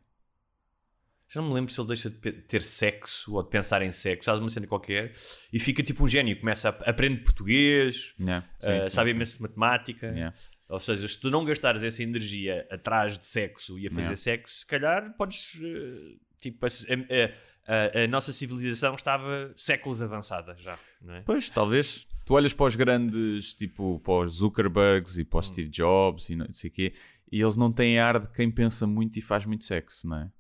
Já 1.27 1.39
não 1.41 1.47
me 1.47 1.53
lembro 1.55 1.71
se 1.71 1.79
ele 1.79 1.87
deixa 1.87 2.09
de 2.09 2.31
ter 2.33 2.61
sexo 2.61 3.33
ou 3.33 3.41
de 3.41 3.49
pensar 3.49 3.81
em 3.81 3.91
sexo, 3.91 4.25
sabe 4.25 4.41
uma 4.41 4.49
cena 4.49 4.67
qualquer, 4.67 5.13
e 5.53 5.59
fica 5.59 5.81
tipo 5.81 6.03
um 6.03 6.07
gênio, 6.07 6.37
começa 6.37 6.67
a 6.67 6.89
aprender 6.89 7.23
português, 7.23 8.13
Yeah, 8.19 8.45
sim, 8.59 8.69
eh, 8.69 8.83
sim, 8.83 8.89
sabe 8.89 9.11
sim. 9.11 9.15
imenso 9.15 9.37
de 9.37 9.41
matemática. 9.43 10.07
Yeah. 10.07 10.35
Ou 10.71 10.79
seja, 10.79 11.05
se 11.07 11.19
tu 11.19 11.29
não 11.29 11.43
gastares 11.43 11.83
essa 11.83 12.01
energia 12.01 12.65
atrás 12.71 13.17
de 13.17 13.25
sexo 13.25 13.77
e 13.77 13.87
a 13.87 13.89
fazer 13.89 14.01
Yeah. 14.01 14.17
sexo, 14.17 14.59
se 14.59 14.65
calhar 14.65 15.13
podes. 15.17 15.57
eh, 15.61 16.15
Tipo, 16.41 16.65
a, 16.65 16.69
a- 16.69 17.99
a- 17.99 18.03
a 18.03 18.07
nossa 18.07 18.33
civilização 18.33 18.95
estava 18.95 19.53
séculos 19.55 20.01
avançada 20.01 20.55
já, 20.57 20.79
não 20.99 21.13
é? 21.13 21.21
Pois, 21.21 21.51
talvez. 21.51 22.07
Tu 22.25 22.33
olhas 22.33 22.51
para 22.51 22.65
os 22.65 22.75
grandes, 22.75 23.53
tipo, 23.53 23.99
para 23.99 24.25
os 24.25 24.37
Zuckerbergs 24.37 25.19
e 25.19 25.23
para 25.23 25.37
Hum. 25.37 25.39
os 25.41 25.47
Steve 25.47 25.69
Jobs 25.69 26.29
e 26.31 26.35
não 26.35 26.51
sei 26.51 26.71
o 26.71 26.73
quê, 26.73 26.93
e 27.31 27.39
eles 27.39 27.55
não 27.55 27.71
têm 27.71 27.99
ar 27.99 28.19
de 28.19 28.27
quem 28.33 28.49
pensa 28.49 28.87
muito 28.87 29.19
e 29.19 29.21
faz 29.21 29.45
muito 29.45 29.65
sexo, 29.65 30.07
não 30.07 30.17
é? 30.17 30.31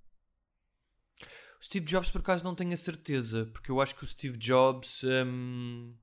O 1.59 1.63
Steve 1.63 1.85
Jobs, 1.85 2.09
por 2.09 2.21
acaso, 2.21 2.43
não 2.43 2.55
tenho 2.55 2.73
a 2.73 2.77
certeza, 2.77 3.45
porque 3.53 3.69
eu 3.69 3.79
acho 3.79 3.93
que 3.95 4.03
o 4.03 4.07
Steve 4.07 4.37
Jobs 4.39 5.03
hum, 5.03 5.93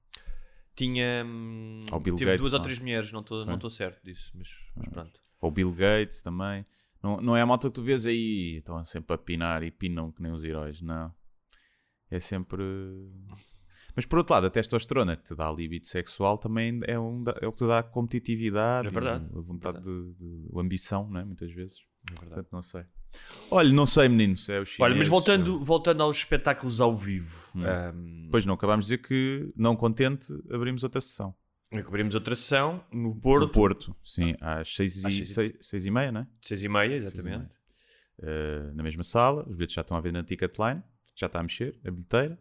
tinha. 0.79 1.25
hum, 1.27 1.81
Ou 1.93 2.01
teve 2.17 2.25
Gates, 2.31 2.41
duas 2.41 2.53
ou 2.53 2.59
não 2.59 2.65
é? 2.65 2.67
três 2.67 2.79
mulheres, 2.79 3.13
não 3.13 3.21
estou 3.21 3.45
não 3.45 3.71
certo 3.71 4.03
disso, 4.05 4.31
mas, 4.35 4.49
mas 4.77 4.89
pronto. 4.89 5.21
Ou 5.41 5.51
Bill 5.51 5.73
Gates 5.73 6.23
também. 6.23 6.65
Não, 7.03 7.21
não 7.21 7.37
é 7.37 7.43
a 7.43 7.47
malta 7.47 7.69
que 7.69 7.75
tu 7.75 7.83
vês 7.83 8.07
aí, 8.07 8.57
estão 8.59 8.85
sempre 8.85 9.15
a 9.15 9.19
pinar 9.19 9.63
e 9.63 9.71
pinam 9.71 10.11
que 10.11 10.21
nem 10.23 10.33
os 10.33 10.43
heróis, 10.45 10.81
não. 10.81 11.15
É 12.11 12.19
sempre. 12.19 12.63
Mas 13.95 14.07
por 14.07 14.19
outro 14.19 14.35
lado, 14.35 14.47
a 14.47 14.51
testosterona 14.51 15.17
que 15.17 15.25
te 15.25 15.35
dá 15.35 15.51
libido 15.51 15.87
sexual 15.87 16.39
também 16.39 16.81
é, 16.87 16.99
um, 16.99 17.25
é 17.41 17.47
o 17.47 17.53
que 17.53 17.59
te 17.59 17.67
dá 17.67 17.83
competitividade, 17.83 18.89
É 18.89 18.91
verdade, 18.91 19.27
a 19.37 19.41
vontade 19.41 19.81
de, 19.83 20.15
de- 20.15 20.49
a 20.57 20.61
ambição, 20.61 21.09
não 21.11 21.21
é? 21.21 21.25
Muitas 21.25 21.53
vezes. 21.53 21.79
É 22.11 22.21
verdade. 22.21 22.29
Portanto, 22.29 22.49
não 22.53 22.63
sei. 22.63 22.83
Olha, 23.51 23.71
não 23.73 23.87
sei, 23.87 24.09
menino, 24.09 24.37
se 24.37 24.53
é 24.53 24.63
Olha, 24.81 24.95
mas 24.95 25.09
voltando, 25.09 25.59
voltando 25.65 26.03
aos 26.03 26.19
espetáculos 26.19 26.81
ao 26.81 26.95
vivo, 26.97 27.51
hum, 27.57 28.29
Pois 28.31 28.45
não, 28.45 28.55
acabámos 28.55 28.87
de 28.87 28.97
dizer 28.97 29.07
que, 29.09 29.51
não 29.57 29.75
contente, 29.75 30.33
abrimos 30.51 30.83
outra 30.85 31.01
sessão. 31.01 31.35
abrimos 31.73 32.15
outra 32.15 32.37
sessão 32.37 32.85
no 32.93 33.15
Porto, 33.15 33.47
No 33.47 33.53
Porto, 33.53 33.97
sim, 34.05 34.35
às 34.41 34.75
seis 34.75 34.97
e, 34.97 35.01
seis 35.01 35.15
e- 35.21 35.27
seis, 35.35 35.53
seis 35.61 35.87
e 35.87 35.91
meia, 35.91 36.12
não 36.12 36.21
é? 36.21 36.27
seis 36.43 36.62
e 36.62 36.69
meia, 36.69 37.00
Seis 37.00 37.03
e 37.03 37.07
exatamente. 37.19 37.38
meia. 37.38 37.50
Uh, 38.21 38.75
na 38.75 38.83
mesma 38.83 39.03
sala, 39.03 39.43
os 39.49 39.55
bilhetes 39.55 39.75
já 39.75 39.81
estão 39.83 39.97
a 39.97 40.00
ver 40.00 40.12
na 40.12 40.23
Ticketline, 40.23 40.83
já 41.17 41.27
está 41.27 41.41
a 41.41 41.43
mexer, 41.43 41.79
a 41.87 41.91
bilheteira. 41.91 42.38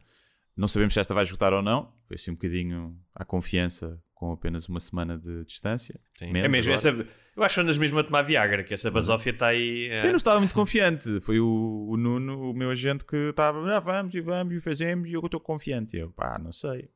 Não 0.55 0.67
sabemos 0.67 0.93
se 0.93 0.99
esta 0.99 1.13
vai 1.13 1.23
esgotar 1.23 1.53
ou 1.53 1.61
não, 1.61 1.93
foi 2.07 2.15
assim 2.15 2.31
um 2.31 2.33
bocadinho 2.33 2.99
à 3.15 3.23
confiança, 3.23 4.01
com 4.13 4.31
apenas 4.31 4.67
uma 4.67 4.79
semana 4.79 5.17
de 5.17 5.45
distância. 5.45 5.99
Sim. 6.17 6.35
É 6.35 6.47
mesmo, 6.47 6.71
agora. 6.73 6.73
essa, 6.73 7.07
eu 7.37 7.43
acho 7.43 7.55
que 7.55 7.61
andas 7.61 7.77
mesmo 7.77 7.99
a 7.99 8.03
tomar 8.03 8.23
Viagra, 8.23 8.63
que 8.63 8.73
essa 8.73 8.89
basófia 8.91 9.29
está 9.29 9.47
aí. 9.47 9.87
eh, 9.89 10.01
Eu 10.05 10.09
não 10.09 10.17
estava 10.17 10.39
muito 10.39 10.55
confiante, 10.55 11.21
foi 11.21 11.39
o, 11.39 11.87
o 11.89 11.95
Nuno, 11.95 12.49
o 12.49 12.53
meu 12.53 12.71
agente, 12.71 13.05
que 13.05 13.15
estava, 13.29 13.59
ah, 13.73 13.79
vamos 13.79 14.13
e 14.15 14.19
vamos 14.21 14.55
e 14.55 14.59
fazemos, 14.59 15.09
e 15.09 15.13
eu 15.13 15.23
estou 15.23 15.39
confiante. 15.39 15.95
Eu, 15.95 16.09
pá, 16.11 16.37
não 16.37 16.51
sei. 16.51 16.89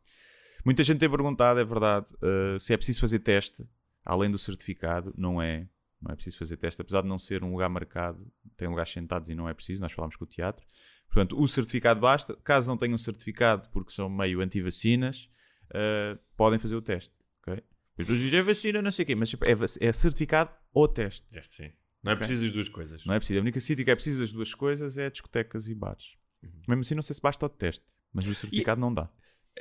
Muita 0.65 0.83
gente 0.83 1.00
tem 1.00 1.10
perguntado, 1.10 1.60
é 1.60 1.63
verdade, 1.63 2.07
uh, 2.15 2.60
se 2.60 2.74
é 2.74 2.77
preciso 2.77 3.00
fazer 3.00 3.19
teste, 3.19 3.65
além 4.03 4.29
do 4.29 4.38
certificado, 4.38 5.13
não 5.17 5.41
é. 5.41 5.67
Não 6.01 6.12
é 6.12 6.15
preciso 6.15 6.39
fazer 6.39 6.57
teste, 6.57 6.81
apesar 6.81 7.03
de 7.03 7.07
não 7.07 7.19
ser 7.19 7.43
um 7.43 7.51
lugar 7.51 7.69
marcado, 7.69 8.25
tem 8.57 8.67
lugares 8.67 8.91
sentados 8.91 9.29
e 9.29 9.36
não 9.36 9.48
é 9.48 9.53
preciso, 9.53 9.83
nós 9.83 9.91
falámos 9.91 10.15
com 10.15 10.24
o 10.24 10.27
teatro. 10.27 10.65
Portanto, 11.05 11.39
o 11.39 11.48
certificado 11.48 12.00
basta. 12.00 12.36
Caso 12.43 12.67
não 12.67 12.75
tenham 12.77 12.98
certificado, 12.98 13.69
porque 13.71 13.91
são 13.91 14.10
meio 14.10 14.41
anti-vacinas, 14.41 15.29
uh, 15.69 16.17
podem 16.36 16.57
fazer 16.57 16.75
o 16.75 16.81
teste. 16.81 17.13
Ok? 18.01 18.05
Depois 18.05 18.20
dizem, 18.22 18.39
é 18.39 18.41
vacina, 18.43 18.81
não 18.81 18.91
sei 18.91 19.03
o 19.03 19.05
quê, 19.05 19.15
mas 19.15 19.29
tipo, 19.29 19.46
é, 19.46 19.55
vac- 19.55 19.77
é 19.81 19.93
certificado 19.93 20.51
ou 20.74 20.88
teste. 20.88 21.25
Este 21.38 21.55
sim. 21.55 21.72
Não 22.03 22.12
é 22.12 22.15
Ok. 22.15 22.25
preciso 22.25 22.46
as 22.46 22.51
duas 22.51 22.70
coisas. 22.70 23.05
Não 23.05 23.13
é 23.13 23.20
preciso. 23.20 23.39
A 23.39 23.41
única 23.41 23.60
sítio 23.60 23.86
que 23.86 23.91
é 23.91 23.96
preciso 23.96 24.20
das 24.20 24.31
duas 24.31 24.53
coisas 24.55 24.98
é 24.98 25.10
discotecas 25.10 25.67
e 25.67 25.75
bares. 25.75 26.15
Mesmo 26.67 26.81
assim, 26.81 26.96
não 26.96 27.03
sei 27.03 27.13
se 27.15 27.22
basta 27.22 27.46
o 27.46 27.50
teste, 27.50 27.86
mas 28.12 28.25
o 28.25 28.34
certificado 28.34 28.81
não 28.81 28.91
dá. 28.93 29.10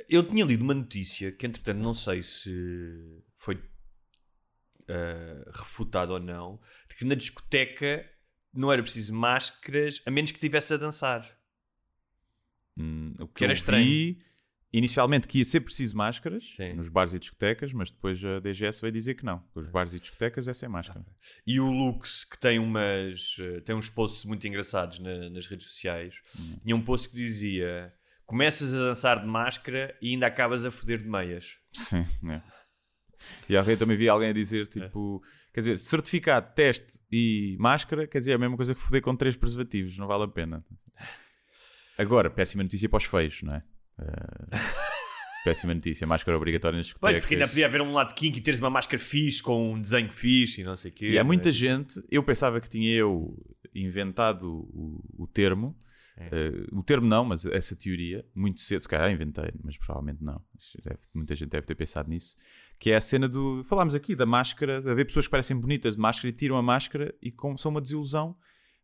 Eu 0.09 0.23
tinha 0.27 0.43
lido 0.45 0.63
uma 0.63 0.73
notícia 0.73 1.31
que, 1.31 1.45
entretanto, 1.45 1.77
não 1.79 1.93
sei 1.93 2.23
se 2.23 2.49
foi 3.37 3.61
eh, 4.87 5.45
refutada 5.53 6.13
ou 6.13 6.19
não, 6.19 6.59
de 6.89 6.95
que 6.95 7.05
na 7.05 7.13
discoteca 7.15 8.09
não 8.53 8.71
era 8.71 8.81
preciso 8.81 9.13
máscaras 9.13 10.01
a 10.05 10.11
menos 10.11 10.31
que 10.31 10.37
estivesse 10.37 10.73
a 10.73 10.77
dançar. 10.77 11.29
Hum, 12.77 13.13
o 13.19 13.27
que, 13.27 13.33
Que 13.35 13.43
era 13.43 13.53
eu 13.53 13.57
estranho. 13.57 13.83
vi, 13.85 14.23
inicialmente 14.73 15.27
que 15.27 15.39
ia 15.39 15.45
ser 15.45 15.59
preciso 15.61 15.95
máscaras 15.97 16.53
Sim. 16.55 16.73
nos 16.73 16.87
bares 16.89 17.13
e 17.13 17.19
discotecas, 17.19 17.73
mas 17.73 17.89
depois 17.91 18.23
a 18.23 18.39
DGS 18.39 18.79
veio 18.81 18.93
dizer 18.93 19.15
que 19.15 19.25
não. 19.25 19.39
que 19.53 19.59
Os 19.59 19.67
bares 19.67 19.93
e 19.93 19.99
discotecas 19.99 20.47
é 20.47 20.53
sem 20.53 20.69
máscara. 20.69 21.05
E 21.45 21.59
o 21.59 21.69
Lux, 21.69 22.23
que 22.25 22.37
tem 22.39 22.57
umas 22.59 23.35
eh, 23.39 23.59
tem 23.61 23.75
uns 23.75 23.89
posts 23.89 24.23
muito 24.25 24.47
engraçados 24.47 24.99
na- 24.99 25.29
nas 25.29 25.47
redes 25.47 25.67
sociais, 25.67 26.15
tinha 26.63 26.75
um 26.75 26.81
post 26.81 27.09
que 27.09 27.15
dizia: 27.15 27.91
Começas 28.25 28.73
a 28.73 28.77
dançar 28.77 29.19
de 29.19 29.27
máscara 29.27 29.93
e 30.01 30.11
ainda 30.13 30.27
acabas 30.27 30.63
a 30.63 30.71
foder 30.71 30.99
de 31.01 31.09
meias. 31.09 31.57
Sim, 31.73 32.05
é. 32.29 32.41
E 33.49 33.53
eu 33.53 33.77
também 33.77 33.97
vi 33.97 34.07
alguém 34.09 34.29
a 34.29 34.33
dizer, 34.33 34.65
tipo, 34.67 35.21
quer 35.53 35.59
dizer, 35.59 35.79
certificado, 35.79 36.55
teste 36.55 36.97
e 37.11 37.55
máscara, 37.59 38.07
quer 38.07 38.19
dizer, 38.19 38.31
é 38.31 38.35
a 38.35 38.37
mesma 38.37 38.55
coisa 38.55 38.73
que 38.73 38.79
foder 38.79 39.01
com 39.01 39.15
três 39.15 39.35
preservativos, 39.35 39.95
não 39.97 40.07
vale 40.07 40.23
a 40.23 40.27
pena. 40.27 40.65
Agora, 41.97 42.29
péssima 42.31 42.63
notícia 42.63 42.89
para 42.89 42.97
os 42.97 43.03
feios, 43.03 43.43
não 43.43 43.55
é? 43.55 43.63
Uh, 43.99 44.47
péssima 45.43 45.73
notícia, 45.73 46.05
máscara 46.05 46.37
obrigatória 46.37 46.77
nas 46.77 46.87
Pois, 46.87 46.93
discotecas. 47.15 47.23
porque 47.23 47.35
ainda 47.35 47.47
podia 47.47 47.65
haver 47.65 47.81
um 47.81 47.91
lado 47.93 48.13
kink 48.13 48.37
e 48.37 48.41
teres 48.41 48.59
uma 48.59 48.69
máscara 48.69 49.01
fixe 49.01 49.41
com 49.41 49.73
um 49.73 49.81
desenho 49.81 50.11
fixe 50.11 50.61
e 50.61 50.63
não 50.63 50.77
sei 50.77 50.91
o 50.91 50.93
quê. 50.93 51.09
E 51.09 51.19
há 51.19 51.23
muita 51.23 51.49
é? 51.49 51.51
gente, 51.51 52.01
eu 52.11 52.21
pensava 52.23 52.61
que 52.61 52.69
tinha 52.69 52.91
eu 52.95 53.35
inventado 53.73 54.43
o, 54.51 55.23
o 55.23 55.27
termo, 55.27 55.75
É. 56.17 56.27
eh, 56.31 56.67
o 56.71 56.83
termo 56.83 57.07
não, 57.07 57.23
mas 57.25 57.45
essa 57.45 57.75
teoria, 57.75 58.23
muito 58.35 58.59
cedo, 58.61 58.81
se 58.81 58.87
calhar 58.87 59.09
inventei, 59.11 59.51
mas 59.63 59.77
provavelmente 59.77 60.21
não. 60.23 60.41
Deve- 60.83 60.99
muita 61.13 61.35
gente 61.35 61.49
deve 61.49 61.65
ter 61.65 61.73
pensado 61.75 62.09
nisso. 62.09 62.35
Que 62.79 62.91
é 62.91 62.95
a 62.97 63.01
cena 63.01 63.27
do. 63.29 63.63
Falámos 63.63 63.95
aqui 63.95 64.15
da 64.15 64.25
máscara, 64.25 64.81
de 64.81 64.89
haver 64.89 65.05
pessoas 65.05 65.25
que 65.25 65.31
parecem 65.31 65.55
bonitas 65.57 65.95
de 65.95 66.01
máscara 66.01 66.27
e 66.29 66.33
tiram 66.33 66.57
a 66.57 66.61
máscara 66.61 67.15
e 67.21 67.31
com, 67.31 67.55
são 67.57 67.71
uma 67.71 67.81
desilusão, 67.81 68.35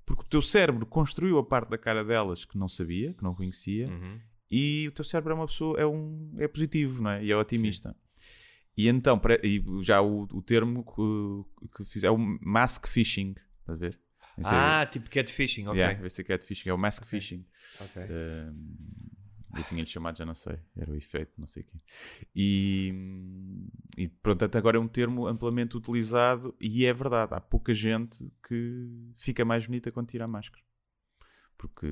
porque 0.06 0.24
o 0.24 0.28
teu 0.28 0.42
cérebro 0.42 0.86
construiu 0.86 1.38
a 1.38 1.44
parte 1.46 1.70
da 1.70 1.78
cara 1.78 2.04
delas 2.04 2.46
que 2.46 2.58
não 2.58 2.68
sabia, 2.70 3.14
que 3.14 3.24
não 3.24 3.36
conhecia, 3.36 3.88
Uhum. 3.88 4.20
E 4.50 4.88
o 4.88 4.92
teu 4.92 5.04
cérebro 5.06 5.34
é 5.34 5.36
uma 5.36 5.48
pessoa, 5.48 5.80
é, 5.80 5.86
um, 5.86 6.32
é 6.38 6.48
positivo, 6.48 7.02
não 7.04 7.12
é? 7.12 7.24
E 7.24 7.32
é 7.32 7.38
otimista. 7.38 7.96
E 8.76 8.88
então, 8.88 9.20
e 9.44 9.64
já 9.82 10.02
o, 10.02 10.24
o 10.32 10.42
termo 10.42 10.84
que, 10.86 11.68
que 11.78 11.84
fiz 11.86 12.04
é 12.04 12.12
o 12.12 12.18
mask 12.18 12.88
fishing, 12.88 13.36
estás 13.60 13.70
a 13.70 13.76
ver? 13.76 14.00
Esse 14.38 14.48
é- 14.54 14.58
Ah, 14.82 14.86
tipo 14.86 15.10
catfishing, 15.10 15.66
ok. 15.68 15.80
yeah, 15.80 16.06
esse 16.06 16.22
é 16.22 16.24
catfishing, 16.24 16.70
é 16.70 16.74
o 16.74 16.78
mask 16.78 17.02
Ok. 17.04 17.10
fishing. 17.10 17.44
Ok. 17.82 18.04
Um, 18.04 18.78
eu 19.58 19.64
tinha-lhe 19.64 19.90
chamado, 19.90 20.16
já 20.20 20.26
não 20.26 20.36
sei, 20.36 20.60
era 20.76 20.92
o 20.92 20.96
efeito, 20.96 21.32
não 21.40 21.48
sei 21.48 21.64
o 21.64 21.66
quê. 21.66 21.78
E, 22.36 22.94
e 23.98 24.08
pronto, 24.08 24.46
até 24.46 24.60
agora 24.60 24.78
é 24.78 24.80
um 24.80 24.88
termo 24.88 25.26
amplamente 25.26 25.76
utilizado 25.76 26.56
e 26.62 26.86
é 26.86 26.94
verdade, 26.94 27.34
há 27.34 27.42
pouca 27.42 27.74
gente 27.74 28.32
que 28.48 28.88
fica 29.18 29.44
mais 29.44 29.66
bonita 29.66 29.92
quando 29.92 30.10
tira 30.10 30.26
a 30.26 30.28
máscara. 30.28 30.64
Porque, 31.58 31.88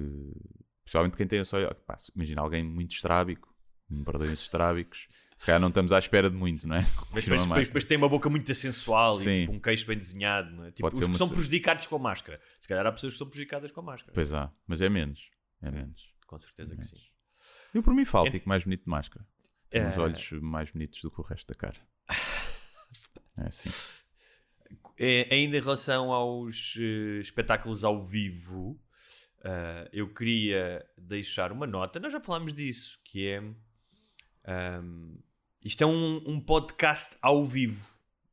principalmente 0.86 1.18
quem 1.18 1.28
tem 1.28 1.44
só. 1.44 1.58
Pá, 1.74 1.98
imagina 2.16 2.42
alguém 2.42 2.64
muito 2.64 2.92
estrábico, 2.94 3.54
me 3.90 4.06
perdoem 4.06 4.32
os 4.32 4.42
estrábicos, 4.42 5.08
se 5.36 5.46
calhar 5.46 5.60
não 5.60 5.68
estamos 5.68 5.92
à 5.92 6.00
espera 6.00 6.30
de 6.30 6.36
muito, 6.38 6.66
não 6.66 6.78
é? 6.78 6.80
Mas 6.82 6.94
a 6.96 7.16
depois, 7.22 7.42
máscara. 7.42 7.66
depois 7.66 7.84
tem 7.84 7.98
uma 7.98 8.08
boca 8.08 8.30
muito 8.30 8.54
sensual 8.56 9.18
Sim. 9.18 9.30
e 9.30 9.40
tipo, 9.42 9.52
um 9.52 9.60
queixo 9.60 9.86
bem 9.86 9.98
desenhado. 9.98 10.50
Não 10.56 10.64
é? 10.64 10.72
tipo, 10.72 10.82
Pode 10.84 10.94
os 10.94 11.00
ser 11.00 11.06
que 11.06 11.12
uma 11.12 11.18
são 11.18 11.28
prejudicados 11.30 11.88
com 11.88 12.00
máscara. 12.00 12.40
Se 12.62 12.68
calhar 12.70 12.86
há 12.86 12.92
pessoas 12.94 13.14
que 13.14 13.20
são 13.20 13.28
prejudicadas 13.28 13.72
com 13.72 13.82
máscara. 13.82 14.14
Pois 14.14 14.32
há, 14.34 14.50
mas 14.66 14.80
é 14.82 14.88
menos. 14.88 15.30
É 15.62 15.70
Sim. 15.70 15.76
menos. 15.76 16.02
Com 16.26 16.40
certeza 16.40 16.76
que 16.76 16.86
sim. 16.86 16.96
Eu 17.74 17.84
por 17.84 17.94
mim 17.94 18.06
falo, 18.06 18.28
É- 18.28 18.32
fico 18.32 18.48
mais 18.48 18.64
bonito 18.64 18.84
de 18.86 18.90
máscara. 18.90 19.26
Tenho 19.70 19.90
os 19.90 19.96
É. 19.98 20.00
olhos 20.00 20.32
mais 20.42 20.72
bonitos 20.72 21.02
do 21.02 21.12
que 21.12 21.20
o 21.20 21.24
resto 21.24 21.48
da 21.48 21.56
cara. 21.56 21.78
É 23.38 23.48
assim. 23.48 23.70
É, 24.98 25.28
ainda 25.30 25.58
em 25.58 25.60
relação 25.60 26.12
aos 26.14 26.76
eh, 26.80 27.20
espetáculos 27.20 27.84
ao 27.84 28.02
vivo, 28.02 28.80
ah, 29.46 29.88
eu 29.94 30.12
queria 30.12 30.84
deixar 30.98 31.52
uma 31.52 31.68
nota. 31.68 32.00
Nós 32.00 32.12
já 32.12 32.20
falámos 32.20 32.52
disso, 32.52 33.00
que 33.04 33.28
é 33.28 33.44
ahm, 34.44 35.18
isto 35.64 35.84
é 35.84 35.88
um, 35.88 36.24
um 36.26 36.40
podcast 36.42 37.16
ao 37.22 37.46
vivo. 37.46 37.86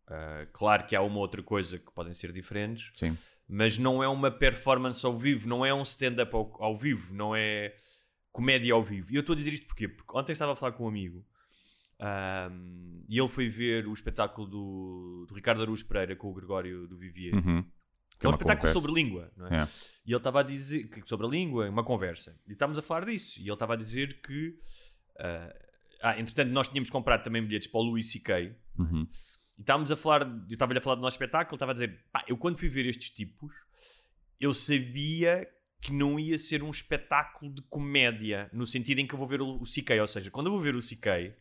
Ah, 0.07 0.47
claro 0.55 0.87
que 0.87 0.97
há 0.97 1.03
uma 1.03 1.19
outra 1.19 1.43
coisa 1.43 1.79
que 1.79 1.93
podem 1.93 2.15
ser 2.15 2.33
diferentes, 2.33 2.91
Sim. 2.95 3.17
mas 3.47 3.77
não 3.77 4.03
é 4.03 4.09
uma 4.09 4.31
performance 4.31 5.05
ao 5.05 5.17
vivo, 5.17 5.47
não 5.47 5.65
é 5.65 5.75
um 5.75 5.83
stand-up 5.83 6.35
ao, 6.35 6.57
ao 6.59 6.77
vivo, 6.77 7.15
não 7.15 7.37
é 7.37 7.75
comédia 8.33 8.73
ao 8.73 8.83
vivo. 8.83 9.13
E 9.13 9.17
eu 9.17 9.21
estou 9.21 9.35
a 9.35 9.37
dizer 9.37 9.53
isto 9.53 9.67
porquê? 9.67 9.89
Porque 9.89 10.17
ontem 10.17 10.33
estava 10.33 10.53
a 10.53 10.57
falar 10.57 10.73
com 10.73 10.85
um 10.85 10.89
amigo 10.89 11.23
ahm, 12.01 13.05
e 13.07 13.19
ele 13.19 13.29
foi 13.29 13.51
ver 13.51 13.87
o 13.87 13.93
espetáculo 13.93 14.47
do, 14.47 15.27
do 15.29 15.35
Ricardo 15.35 15.61
Araújo 15.61 15.85
Pereira 15.85 16.17
com 16.17 16.31
o 16.31 16.35
Gregório 16.35 16.89
do 16.89 16.97
Vivier. 16.97 17.35
Uhum. 17.35 17.63
Que 18.23 18.27
é 18.27 18.31
um 18.31 18.33
espetáculo 18.33 18.69
conversa. 18.69 18.81
sobre 18.81 18.93
língua, 18.93 19.33
não 19.37 19.47
é? 19.49 19.63
É. 19.63 19.69
E 20.07 20.11
ele 20.11 20.17
estava 20.17 20.41
a 20.41 20.43
dizer 20.43 20.89
que 20.89 21.03
sobre 21.09 21.27
a 21.27 21.29
língua, 21.29 21.69
uma 21.69 21.85
conversa. 21.85 22.35
E 22.49 22.53
estávamos 22.53 22.79
a 22.79 22.83
falar 22.83 23.05
disso. 23.05 23.39
E 23.39 23.43
ele 23.43 23.53
estava 23.53 23.75
a 23.75 23.77
dizer 23.77 24.21
que. 24.23 24.57
ah, 25.19 25.55
ah, 26.03 26.19
entretanto, 26.19 26.51
nós 26.51 26.69
tínhamos 26.69 26.91
comprado 26.91 27.23
também 27.23 27.45
bilhetes 27.45 27.69
para 27.69 27.81
o 27.81 27.85
Louis 27.85 28.11
C.K. 28.11 28.57
Uhum. 28.79 29.07
E 29.57 29.61
estávamos 29.61 29.91
a 29.91 29.97
falar, 29.97 30.23
eu 30.23 30.53
estava-lhe 30.53 30.79
a 30.79 30.83
falar 30.83 30.97
do 30.97 31.03
nosso 31.03 31.15
espetáculo, 31.15 31.55
ele 31.55 31.57
estava 31.57 31.71
a 31.71 31.75
dizer, 31.75 32.05
pá, 32.11 32.25
eu 32.27 32.37
quando 32.37 32.59
fui 32.59 32.69
ver 32.69 32.87
estes 32.87 33.11
tipos, 33.11 33.53
eu 34.41 34.53
sabia 34.53 35.49
que 35.81 35.93
não 35.93 36.19
ia 36.19 36.39
ser 36.39 36.63
um 36.63 36.71
espetáculo 36.71 37.53
de 37.53 37.63
comédia, 37.63 38.49
no 38.53 38.67
sentido 38.67 39.01
em 39.01 39.07
que 39.07 39.15
eu 39.15 39.19
vou 39.19 39.29
ver 39.29 39.41
o, 39.41 39.57
o 39.57 39.65
CK, 39.65 40.01
ou 40.01 40.07
seja, 40.09 40.31
quando 40.31 40.47
eu 40.47 40.53
vou 40.53 40.61
ver 40.61 40.75
o 40.75 40.81
CK, 40.81 41.35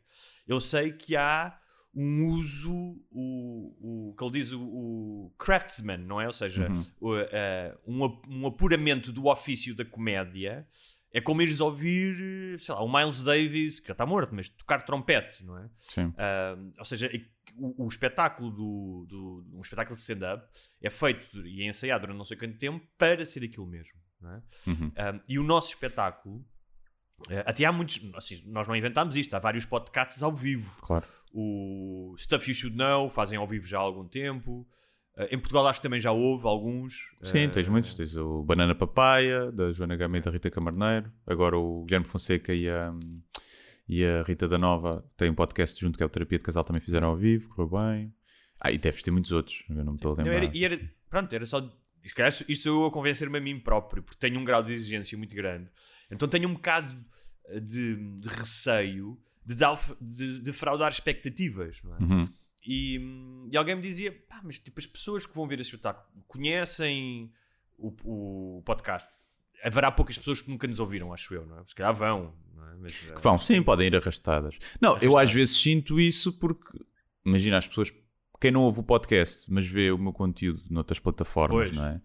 eu 0.47 0.59
sei 0.59 0.91
que 0.91 1.15
há 1.15 1.59
um 1.93 2.25
uso, 2.27 2.71
o, 3.11 4.09
o 4.11 4.15
que 4.17 4.23
ele 4.23 4.31
diz, 4.31 4.51
o, 4.53 4.61
o 4.61 5.33
craftsman, 5.37 5.97
não 5.97 6.21
é? 6.21 6.27
Ou 6.27 6.33
seja, 6.33 6.69
Uhum. 6.69 6.85
o, 7.01 7.17
eh, 7.17 7.77
um, 7.85 8.03
um 8.29 8.47
apuramento 8.47 9.11
do 9.11 9.27
ofício 9.27 9.75
da 9.75 9.83
comédia 9.83 10.65
é 11.13 11.19
como 11.19 11.41
ires 11.41 11.59
ouvir, 11.59 12.55
eh, 12.55 12.57
sei 12.59 12.73
lá, 12.73 12.81
o 12.81 12.91
Miles 12.91 13.21
Davis, 13.21 13.79
que 13.81 13.87
já 13.87 13.91
está 13.93 14.05
morto, 14.05 14.33
mas 14.33 14.47
tocar 14.47 14.81
trompete, 14.83 15.43
não 15.45 15.57
é? 15.57 15.69
Sim. 15.77 16.13
Ah, 16.17 16.55
ou 16.79 16.85
seja, 16.85 17.11
o, 17.57 17.85
o 17.85 17.87
espetáculo 17.89 18.49
do, 18.51 19.05
do- 19.09 19.45
um 19.57 19.61
espetáculo 19.61 19.95
de 19.95 20.01
stand-up 20.01 20.47
é 20.81 20.89
feito 20.89 21.45
e 21.45 21.61
é 21.63 21.67
ensaiado 21.67 22.01
durante 22.03 22.17
não 22.17 22.23
sei 22.25 22.37
quanto 22.37 22.57
tempo 22.57 22.87
para 22.97 23.25
ser 23.25 23.43
aquilo 23.43 23.67
mesmo. 23.67 23.99
não 24.21 24.31
é? 24.35 24.41
Uhum. 24.67 24.91
Ah, 24.95 25.19
e 25.27 25.37
o 25.37 25.43
nosso 25.43 25.69
espetáculo, 25.69 26.45
até 27.45 27.65
há 27.65 27.71
muitos, 27.71 27.99
assim, 28.15 28.41
nós 28.47 28.67
não 28.67 28.75
inventámos 28.75 29.15
isto, 29.15 29.33
há 29.33 29.39
vários 29.39 29.65
podcasts 29.65 30.21
ao 30.23 30.33
vivo. 30.33 30.79
Claro. 30.81 31.05
O 31.33 32.15
Stuff 32.17 32.49
You 32.49 32.55
Should 32.55 32.75
Know 32.77 33.09
fazem 33.09 33.37
ao 33.37 33.47
vivo 33.47 33.65
já 33.67 33.77
há 33.77 33.81
algum 33.81 34.05
tempo. 34.07 34.67
Ah, 35.17 35.25
em 35.31 35.37
Portugal 35.37 35.67
acho 35.67 35.79
que 35.79 35.83
também 35.83 35.99
já 35.99 36.11
houve 36.11 36.45
alguns. 36.47 36.95
Sim, 37.23 37.45
Ah, 37.45 37.49
tens 37.49 37.69
muitos. 37.69 37.93
Tens 37.95 38.15
o 38.15 38.43
Banana 38.43 38.75
Papaya, 38.75 39.51
da 39.51 39.71
Joana 39.71 39.95
Gama 39.95 40.17
e 40.17 40.21
da 40.21 40.31
Rita 40.31 40.49
Camarneiro. 40.49 41.11
Agora 41.25 41.57
o 41.57 41.83
Guilherme 41.85 42.05
Fonseca 42.05 42.53
e 42.53 42.69
a, 42.69 42.93
e 43.87 44.03
a 44.05 44.23
Rita 44.23 44.47
da 44.47 44.57
Nova 44.57 45.05
têm 45.17 45.29
um 45.29 45.35
podcast 45.35 45.79
junto 45.79 45.97
que 45.97 46.03
é 46.03 46.05
o 46.05 46.09
Terapia 46.09 46.37
de 46.37 46.43
Casal, 46.43 46.63
também 46.63 46.81
fizeram 46.81 47.07
ao 47.09 47.15
vivo, 47.17 47.49
correu 47.49 47.69
bem. 47.69 48.13
Ah, 48.59 48.71
e 48.71 48.77
deves 48.77 49.01
ter 49.01 49.11
muitos 49.11 49.31
outros, 49.31 49.63
eu 49.69 49.75
não 49.83 49.93
me 49.93 49.97
estou 49.97 50.13
a 50.13 50.17
lembrar. 50.17 50.33
era, 50.35 50.51
e 50.55 50.63
era, 50.65 50.79
pronto, 51.09 51.33
era 51.33 51.45
só. 51.45 51.67
Isto 52.47 52.55
sou 52.55 52.81
eu 52.81 52.87
a 52.87 52.91
convencer-me 52.91 53.37
a 53.37 53.41
mim 53.41 53.59
próprio, 53.59 54.01
porque 54.03 54.19
tenho 54.19 54.39
um 54.39 54.43
grau 54.43 54.61
de 54.63 54.73
exigência 54.73 55.17
muito 55.17 55.35
grande. 55.35 55.69
Então 56.11 56.27
tenho 56.27 56.47
um 56.49 56.53
bocado 56.53 56.95
eh, 57.45 57.59
de, 57.59 57.95
de 58.19 58.27
receio 58.29 59.17
de, 59.45 59.55
dar, 59.55 59.79
de, 59.99 60.39
de 60.39 60.53
fraudar 60.53 60.89
expectativas, 60.91 61.81
não 61.83 61.95
é? 61.95 61.99
Uhum. 61.99 62.29
E, 62.65 62.99
hum, 62.99 63.49
e 63.51 63.57
alguém 63.57 63.75
me 63.75 63.81
dizia: 63.81 64.11
pá, 64.29 64.41
mas 64.43 64.59
tipo, 64.59 64.79
as 64.79 64.85
pessoas 64.85 65.25
que 65.25 65.33
vão 65.33 65.47
ver 65.47 65.59
esse 65.59 65.69
espetáculo 65.69 66.05
conhecem 66.27 67.31
o, 67.77 68.57
o 68.57 68.61
podcast. 68.63 69.09
Haverá 69.63 69.91
poucas 69.91 70.17
pessoas 70.17 70.41
que 70.41 70.49
nunca 70.49 70.67
nos 70.67 70.79
ouviram, 70.79 71.13
acho 71.13 71.33
eu, 71.33 71.45
não 71.45 71.59
é? 71.59 71.63
Se 71.67 71.75
calhar 71.75 71.93
vão, 71.93 72.33
não 72.55 72.67
é? 72.67 72.75
Mas, 72.77 72.95
Que 72.95 73.21
vão, 73.21 73.37
sim, 73.37 73.61
podem 73.61 73.87
ir 73.87 73.95
arrastadas. 73.95 74.57
Não, 74.79 74.97
eu 74.97 75.17
às 75.17 75.31
vezes 75.31 75.55
sinto 75.55 75.99
isso 75.99 76.33
porque, 76.33 76.79
imagina, 77.23 77.57
as 77.59 77.67
pessoas, 77.67 77.93
quem 78.39 78.49
não 78.49 78.61
ouve 78.61 78.79
o 78.79 78.83
podcast, 78.83 79.51
mas 79.51 79.67
vê 79.67 79.91
o 79.91 79.97
meu 79.99 80.13
conteúdo 80.13 80.63
noutras 80.69 80.99
plataformas, 80.99 81.69
Pois. 81.69 81.71
não 81.71 81.85
é? 81.85 82.01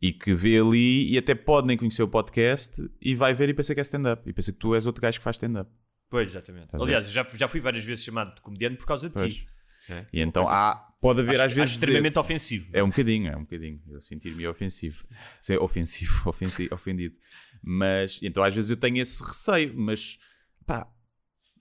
E 0.00 0.12
que 0.12 0.32
vê 0.32 0.58
ali 0.60 1.12
e 1.12 1.18
até 1.18 1.34
pode 1.34 1.66
nem 1.66 1.76
conhecer 1.76 2.02
o 2.02 2.08
podcast 2.08 2.80
e 3.00 3.14
vai 3.14 3.34
ver 3.34 3.48
e 3.48 3.54
pensa 3.54 3.74
que 3.74 3.80
é 3.80 3.82
stand-up. 3.82 4.22
E 4.28 4.32
pensa 4.32 4.52
que 4.52 4.58
tu 4.58 4.74
és 4.74 4.86
outro 4.86 5.02
gajo 5.02 5.18
que 5.18 5.24
faz 5.24 5.36
stand-up. 5.36 5.70
Pois, 6.08 6.28
exatamente. 6.30 6.66
Estás? 6.66 6.82
Aliás, 6.82 7.10
já, 7.10 7.26
já 7.34 7.48
fui 7.48 7.60
várias 7.60 7.84
vezes 7.84 8.04
chamado 8.04 8.34
de 8.34 8.40
comediante 8.40 8.76
por 8.76 8.86
causa 8.86 9.08
de 9.08 9.14
Pois. 9.14 9.34
ti. 9.34 9.46
É? 9.90 10.04
E 10.12 10.20
então 10.20 10.46
há, 10.48 10.74
pode 11.00 11.20
haver 11.20 11.36
Acho- 11.36 11.44
às 11.46 11.52
vezes. 11.52 11.70
acho 11.70 11.74
extremamente 11.74 12.08
esse- 12.12 12.18
ofensivo. 12.18 12.70
É 12.72 12.82
um 12.82 12.88
bocadinho, 12.90 13.30
é 13.32 13.36
um 13.36 13.40
bocadinho. 13.40 13.80
Eu 13.88 14.00
sentir-me 14.00 14.46
ofensivo. 14.46 15.04
Ser 15.40 15.58
ofensivo, 15.58 16.22
ofensi- 16.30 16.68
ofendido. 16.72 17.16
Mas, 17.62 18.20
então 18.22 18.42
às 18.44 18.54
vezes 18.54 18.70
eu 18.70 18.76
tenho 18.76 18.98
esse 18.98 19.22
receio, 19.22 19.72
mas 19.76 20.16
pá, 20.66 20.86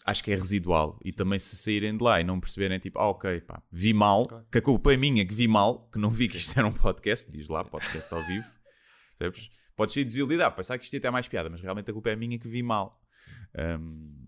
acho 0.07 0.23
que 0.23 0.31
é 0.31 0.35
residual. 0.35 0.97
E 1.03 1.11
também 1.11 1.37
se 1.37 1.55
saírem 1.57 1.95
de 1.97 2.03
lá 2.03 2.19
e 2.19 2.23
não 2.23 2.39
perceberem, 2.39 2.79
tipo, 2.79 2.97
ah, 2.97 3.09
ok, 3.09 3.41
pá, 3.41 3.61
vi 3.71 3.93
mal, 3.93 4.25
Claro. 4.27 4.45
que 4.51 4.57
a 4.57 4.61
culpa 4.61 4.93
é 4.93 4.97
minha 4.97 5.25
que 5.25 5.33
vi 5.33 5.47
mal, 5.47 5.87
que 5.91 5.99
não 5.99 6.09
vi 6.09 6.27
que 6.29 6.37
isto 6.37 6.57
era 6.57 6.65
um 6.67 6.71
podcast, 6.73 7.29
diz 7.29 7.47
lá, 7.49 7.63
podcast 7.63 8.11
ao 8.13 8.25
vivo, 8.25 8.47
percebes? 9.19 9.49
Podes 9.75 9.93
ser 9.93 10.03
desilidado, 10.05 10.55
pensar 10.55 10.77
que 10.79 10.85
isto 10.85 10.93
ia 10.93 10.99
ter 11.01 11.11
mais 11.11 11.27
piada, 11.27 11.49
mas 11.49 11.61
realmente 11.61 11.91
a 11.91 11.93
culpa 11.93 12.09
é 12.09 12.15
minha 12.15 12.39
que 12.39 12.47
vi 12.47 12.63
mal. 12.63 12.99
Hum, 13.55 14.27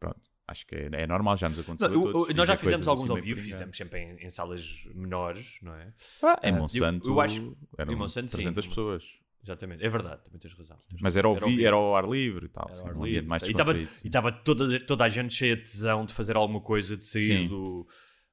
pronto, 0.00 0.20
acho 0.48 0.66
que 0.66 0.74
é, 0.74 0.88
é 0.92 1.06
normal, 1.06 1.36
já 1.36 1.48
nos 1.48 1.58
aconteceu. 1.58 1.90
Não, 1.90 2.12
todos, 2.12 2.34
nós 2.34 2.48
já 2.48 2.56
fizemos 2.56 2.86
alguns 2.88 3.04
assim 3.04 3.10
ao 3.18 3.22
vivo, 3.22 3.40
fizemos 3.40 3.76
sempre 3.76 4.00
em, 4.00 4.26
em 4.26 4.30
salas 4.30 4.84
menores, 4.94 5.58
não 5.60 5.74
é? 5.74 5.92
Ah, 6.22 6.40
em 6.42 6.52
Ah, 6.54 6.56
Monsanto, 6.58 7.06
eu- 7.06 7.12
eu 7.14 7.20
acho- 7.20 7.56
eram 7.76 7.92
em 7.92 7.96
Monsanto, 7.96 8.30
sim. 8.30 8.36
300 8.38 8.66
pessoas. 8.66 9.04
Exatamente, 9.46 9.84
é 9.84 9.88
verdade, 9.88 10.24
também 10.24 10.40
tens 10.40 10.52
razão. 10.54 10.76
tens 10.88 11.00
Mas 11.00 11.16
era 11.16 11.28
ao, 11.28 11.36
Era 11.36 11.46
vi- 11.46 11.64
era 11.64 11.76
ao 11.76 11.94
ar 11.94 12.04
livre 12.08 12.46
e 12.46 12.48
tal. 12.48 12.66
Era 12.68 12.74
sim, 12.74 12.82
ao 12.82 12.88
ar 12.88 12.96
um 12.96 13.04
ambiente 13.04 13.26
mais 13.26 13.42
E 13.44 13.50
estava 13.52 14.30
e 14.30 14.42
toda, 14.44 14.80
toda 14.80 15.04
a 15.04 15.08
gente 15.08 15.32
cheia 15.34 15.54
de 15.56 15.62
tesão 15.62 16.04
de 16.04 16.12
fazer 16.12 16.36
alguma 16.36 16.60
coisa, 16.60 16.96
de 16.96 17.06
sair 17.06 17.22
Sim. 17.22 17.48
do, 17.48 17.86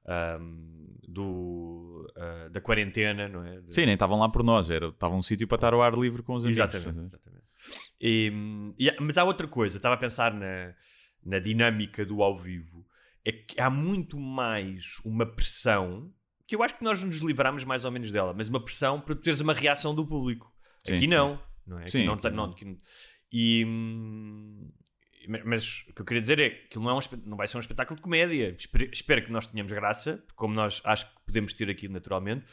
ahm, 0.06 0.96
do, 1.08 2.12
ah, 2.16 2.48
da 2.50 2.60
quarentena, 2.60 3.28
não 3.28 3.44
é? 3.44 3.60
De- 3.60 3.74
Sim, 3.74 3.84
nem 3.86 3.94
estavam 3.94 4.18
lá 4.18 4.28
por 4.28 4.42
nós, 4.42 4.70
era, 4.70 4.88
estava 4.88 5.14
um 5.14 5.22
sítio 5.22 5.46
para 5.46 5.56
estar 5.56 5.72
ao 5.72 5.82
ar 5.82 5.94
livre 5.94 6.22
com 6.22 6.34
os 6.34 6.44
amigos. 6.44 6.58
Exatamente. 6.74 7.06
exatamente. 7.06 7.44
E, 8.00 8.74
e- 8.78 8.96
mas 9.00 9.16
há 9.16 9.24
outra 9.24 9.46
coisa, 9.46 9.76
estava 9.76 9.94
a 9.94 9.98
pensar 9.98 10.34
na, 10.34 10.74
na 11.24 11.38
dinâmica 11.38 12.04
do 12.04 12.22
ao 12.22 12.36
vivo. 12.36 12.84
é 13.24 13.32
que 13.32 13.58
há 13.60 13.70
muito 13.70 14.18
mais 14.20 15.00
uma 15.04 15.24
pressão 15.24 16.12
que 16.46 16.54
eu 16.54 16.62
acho 16.62 16.76
que 16.76 16.84
nós 16.84 17.02
nos 17.02 17.20
livramos 17.20 17.64
mais 17.64 17.84
ou 17.86 17.90
menos 17.90 18.12
dela, 18.12 18.34
mas 18.34 18.50
uma 18.50 18.62
pressão 18.62 19.00
para 19.00 19.14
teres 19.14 19.40
uma 19.40 19.54
reação 19.54 19.94
do 19.94 20.06
público. 20.06 20.52
Sim, 20.84 20.92
aqui 20.92 21.00
sim. 21.02 21.06
não, 21.08 21.42
não 21.66 21.78
é? 21.78 21.82
Aqui 21.82 21.90
Sim, 21.90 22.04
não, 22.06 22.14
aqui 22.14 22.30
não. 22.30 22.36
não, 22.36 22.44
aqui- 22.52 22.78
e 23.32 23.64
hum, 23.66 24.70
mas 25.44 25.84
o 25.88 25.94
que 25.94 26.02
eu 26.02 26.04
queria 26.04 26.20
dizer 26.20 26.38
é 26.38 26.50
que 26.50 26.66
aquilo 26.66 26.84
não, 26.84 26.90
é 26.90 26.94
um, 26.94 27.00
não 27.24 27.36
vai 27.36 27.48
ser 27.48 27.56
um 27.56 27.60
espetáculo 27.60 27.96
de 27.96 28.02
comédia. 28.02 28.50
Espero, 28.58 28.90
espero 28.92 29.24
que 29.24 29.32
nós 29.32 29.46
tenhamos 29.46 29.72
graça, 29.72 30.22
como 30.36 30.54
nós 30.54 30.80
acho 30.84 31.06
que 31.06 31.12
podemos 31.26 31.52
ter 31.54 31.70
aqui 31.70 31.88
naturalmente, 31.88 32.44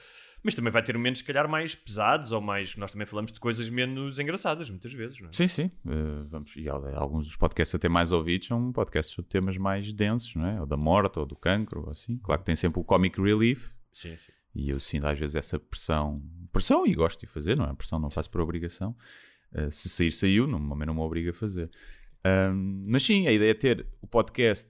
mas 0.42 0.56
também 0.56 0.72
vai 0.72 0.82
ter 0.82 0.96
momentos, 0.98 1.20
se 1.20 1.26
calhar, 1.28 1.48
mais 1.50 1.76
pesados 1.76 2.32
ou 2.32 2.40
mais. 2.42 2.76
Nós 2.78 2.92
também 2.94 3.06
falamos 3.06 3.32
de 3.34 3.40
coisas 3.40 3.70
menos 3.70 4.18
engraçadas, 4.20 4.70
muitas 4.70 4.94
vezes, 4.94 5.20
não 5.20 5.30
é? 5.30 5.34
Sim, 5.34 5.48
sim. 5.48 5.72
eh, 5.86 6.24
vamos, 6.30 6.56
e 6.56 6.68
al- 6.70 6.96
alguns 6.98 7.26
dos 7.26 7.36
podcasts 7.36 7.76
até 7.76 7.90
mais 7.90 8.12
ouvidos 8.14 8.48
são 8.48 8.72
podcasts 8.72 9.14
sobre 9.14 9.30
temas 9.30 9.58
mais 9.58 9.92
densos, 9.94 10.34
não 10.36 10.48
é? 10.48 10.60
Ou 10.60 10.66
da 10.66 10.78
morte, 10.78 11.20
ou 11.20 11.26
do 11.26 11.36
cancro, 11.36 11.84
ou 11.84 11.92
assim. 11.92 12.18
Claro 12.20 12.40
que 12.42 12.46
tem 12.46 12.56
sempre 12.56 12.80
o 12.80 12.84
comic 12.86 13.22
relief. 13.22 13.72
Sim, 13.92 14.16
sim. 14.16 14.32
E 14.56 14.70
eu 14.70 14.80
sinto 14.80 15.06
às 15.08 15.20
vezes 15.20 15.36
essa 15.36 15.60
pressão. 15.60 16.22
Pressão 16.51 16.86
e 16.86 16.93
gosto 16.93 17.20
de 17.22 17.27
fazer, 17.27 17.55
não 17.55 17.65
é? 17.65 17.74
Pressão 17.74 18.00
não 18.00 18.10
faço 18.10 18.29
por 18.29 18.41
obrigação. 18.41 18.96
Eh, 19.53 19.70
se 19.72 19.89
sair, 19.89 20.12
saiu. 20.12 20.48
Não, 20.48 20.60
também 20.70 20.86
não 20.88 20.93
me 20.93 21.00
obriga 21.01 21.31
a 21.31 21.34
fazer. 21.34 21.70
Ahm, 22.24 22.86
mas 22.88 23.03
sim, 23.03 23.27
a 23.27 23.31
ideia 23.31 23.51
é 23.51 23.53
ter 23.53 23.88
o 24.01 24.08
podcast, 24.08 24.70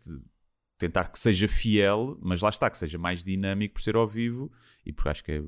tentar 0.77 1.09
que 1.09 1.19
seja 1.19 1.47
fiel, 1.47 2.17
mas 2.21 2.41
lá 2.41 2.49
está, 2.49 2.69
que 2.69 2.77
seja 2.77 2.97
mais 2.97 3.23
dinâmico 3.23 3.75
por 3.75 3.81
ser 3.81 3.95
ao 3.95 4.07
vivo 4.07 4.51
e 4.85 4.91
porque 4.93 5.09
acho 5.09 5.23
que 5.23 5.31
é- 5.33 5.43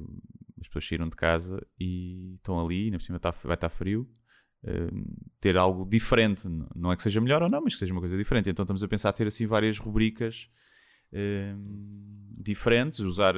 as 0.59 0.67
pessoas 0.67 0.87
saíram 0.87 1.09
de 1.09 1.15
casa 1.15 1.65
e 1.79 2.35
estão 2.35 2.59
ali, 2.59 2.87
e 2.87 2.91
por 2.91 3.01
cima 3.01 3.17
está- 3.17 3.31
vai 3.31 3.55
estar 3.55 3.69
frio. 3.69 4.09
Ter 5.41 5.57
algo 5.57 5.85
diferente, 5.85 6.47
não 6.73 6.89
é 6.91 6.95
que 6.95 7.03
seja 7.03 7.19
melhor 7.19 7.43
ou 7.43 7.49
não, 7.49 7.61
mas 7.61 7.73
que 7.73 7.79
seja 7.79 7.91
uma 7.91 7.99
coisa 7.99 8.15
diferente. 8.17 8.49
Então 8.49 8.63
estamos 8.63 8.81
a 8.81 8.87
pensar 8.87 9.11
ter 9.11 9.27
assim 9.27 9.45
várias 9.45 9.77
rubricas 9.77 10.47
diferentes, 12.37 12.99
usar 12.99 13.35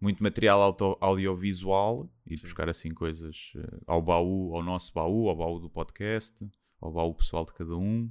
muito 0.00 0.22
material 0.22 0.60
auto- 0.62 0.96
audiovisual 1.00 2.08
e 2.26 2.36
buscar 2.36 2.68
assim 2.68 2.92
coisas 2.94 3.52
eh, 3.56 3.78
ao 3.86 4.00
baú, 4.02 4.54
ao 4.54 4.62
nosso 4.62 4.92
baú, 4.94 5.28
ao 5.28 5.36
baú 5.36 5.58
do 5.60 5.68
podcast, 5.68 6.34
ao 6.80 6.92
baú 6.92 7.14
pessoal 7.14 7.44
de 7.44 7.52
cada 7.52 7.76
um 7.76 8.08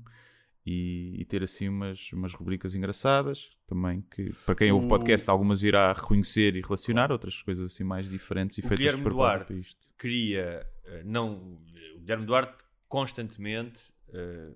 e, 0.66 1.16
e 1.20 1.26
ter 1.26 1.44
assim 1.44 1.70
umas, 1.70 2.12
umas 2.12 2.34
rubricas 2.34 2.76
engraçadas 2.76 3.50
também 3.68 4.02
que 4.14 4.34
para 4.46 4.56
quem 4.56 4.72
ouve 4.72 4.86
O- 4.86 4.90
podcast 4.90 5.30
algumas 5.30 5.64
irá 5.64 5.94
reconhecer 5.94 6.56
e 6.58 6.62
relacionar, 6.62 7.12
outras 7.12 7.42
coisas 7.42 7.72
assim 7.72 7.84
mais 7.86 8.10
diferentes 8.10 8.58
e 8.58 8.62
O 8.62 8.68
feitas 8.68 8.80
Guilherme 8.86 9.10
Duarte 9.10 9.54
isto. 9.56 9.88
queria 9.98 10.68
eh, 10.86 11.04
não 11.06 11.58
o 11.96 12.00
Guilherme 12.00 12.26
Duarte 12.26 12.66
constantemente 12.90 13.80
eh, 14.14 14.52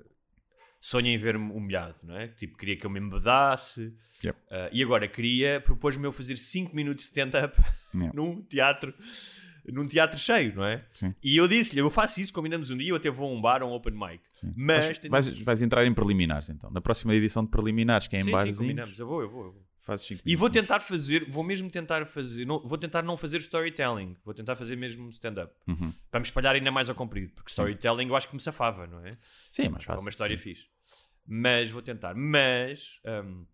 sonha 0.81 1.09
em 1.11 1.17
ver-me 1.17 1.51
humilhado, 1.53 1.95
não 2.03 2.17
é? 2.17 2.27
Tipo, 2.27 2.57
queria 2.57 2.75
que 2.75 2.85
eu 2.85 2.89
me 2.89 2.99
embedasse 2.99 3.93
Yep. 4.23 4.37
eh, 4.49 4.69
e 4.73 4.83
agora 4.83 5.07
queria, 5.07 5.61
propôs-me 5.61 6.05
eu 6.05 6.11
fazer 6.11 6.35
5 6.35 6.75
minutos 6.75 7.05
de 7.05 7.09
stand-up 7.11 7.55
Yeah. 7.93 8.11
num 8.13 8.41
teatro 8.41 8.93
num 9.71 9.85
teatro 9.85 10.17
cheio, 10.17 10.55
não 10.55 10.65
é? 10.65 10.83
Sim. 10.91 11.13
E 11.23 11.37
eu 11.37 11.47
disse-lhe, 11.47 11.81
eu 11.81 11.89
faço 11.91 12.19
isso, 12.19 12.33
combinamos 12.33 12.71
um 12.71 12.77
dia, 12.77 12.89
eu 12.89 12.95
até 12.95 13.11
vou 13.11 13.29
a 13.31 13.33
um 13.37 13.39
bar, 13.39 13.61
um 13.61 13.71
open 13.71 13.93
mic. 13.93 14.19
Sim. 14.33 14.51
Mas 14.57 14.85
Vais- 14.85 14.99
tenho- 14.99 15.11
vais, 15.11 15.27
vais 15.39 15.61
entrar 15.61 15.85
em 15.85 15.93
preliminares 15.93 16.49
então. 16.49 16.71
Na 16.71 16.81
próxima 16.81 17.13
edição 17.13 17.43
de 17.45 17.51
preliminares, 17.51 18.07
que 18.07 18.15
é 18.15 18.19
em 18.19 18.23
sim, 18.23 18.25
sim, 18.29 18.31
barzinhos, 18.31 18.57
combinamos, 18.57 18.97
eu 18.99 19.05
vou, 19.07 19.21
eu 19.21 19.29
vou, 19.29 19.45
eu 19.45 19.51
vou. 19.51 19.70
Fazes 19.81 20.21
E 20.25 20.35
vou 20.35 20.49
tentar 20.49 20.79
fazer, 20.79 21.29
vou 21.29 21.43
mesmo 21.43 21.69
tentar 21.69 22.05
fazer, 22.05 22.45
não- 22.45 22.59
vou 22.65 22.77
tentar 22.77 23.01
não 23.01 23.17
fazer 23.17 23.37
storytelling, 23.39 24.15
vou 24.23 24.33
tentar 24.33 24.55
fazer 24.55 24.75
mesmo 24.75 25.09
stand-up. 25.09 25.53
Uhum. 25.67 25.93
Para 26.09 26.19
me 26.19 26.25
espalhar 26.25 26.55
ainda 26.55 26.71
mais 26.71 26.89
ao 26.89 26.95
comprido, 26.95 27.33
porque 27.33 27.49
storytelling 27.51 28.07
eu 28.07 28.15
acho 28.15 28.27
que 28.27 28.35
me 28.35 28.41
safava, 28.41 28.85
não 28.87 29.05
é? 29.05 29.17
Sim, 29.51 29.63
é 29.63 29.69
mais 29.69 29.83
É 29.83 29.87
fácil. 29.87 30.01
uma 30.05 30.09
história 30.09 30.37
sim. 30.37 30.43
fixe. 30.43 30.67
Mas 31.25 31.69
vou 31.69 31.81
tentar. 31.81 32.13
Mas 32.15 32.99
hum, 33.25 33.45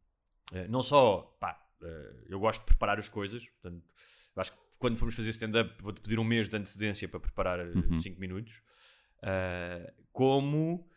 eh, 0.53 0.67
não 0.67 0.81
só, 0.83 1.35
pá, 1.39 1.59
eh, 1.81 2.13
eu 2.29 2.39
gosto 2.39 2.61
de 2.61 2.65
preparar 2.67 2.97
as 2.99 3.07
coisas, 3.09 3.45
portanto, 3.47 3.83
acho 4.35 4.51
que 4.51 4.57
quando 4.79 4.97
formos 4.97 5.15
fazer 5.15 5.29
stand-up 5.31 5.81
vou-te 5.81 6.01
pedir 6.01 6.19
um 6.19 6.23
mês 6.23 6.47
de 6.49 6.55
antecedência 6.55 7.07
para 7.09 7.19
preparar 7.19 7.59
5 8.01 8.19
minutos. 8.19 8.61
Ah, 9.23 9.91
como 10.11 10.87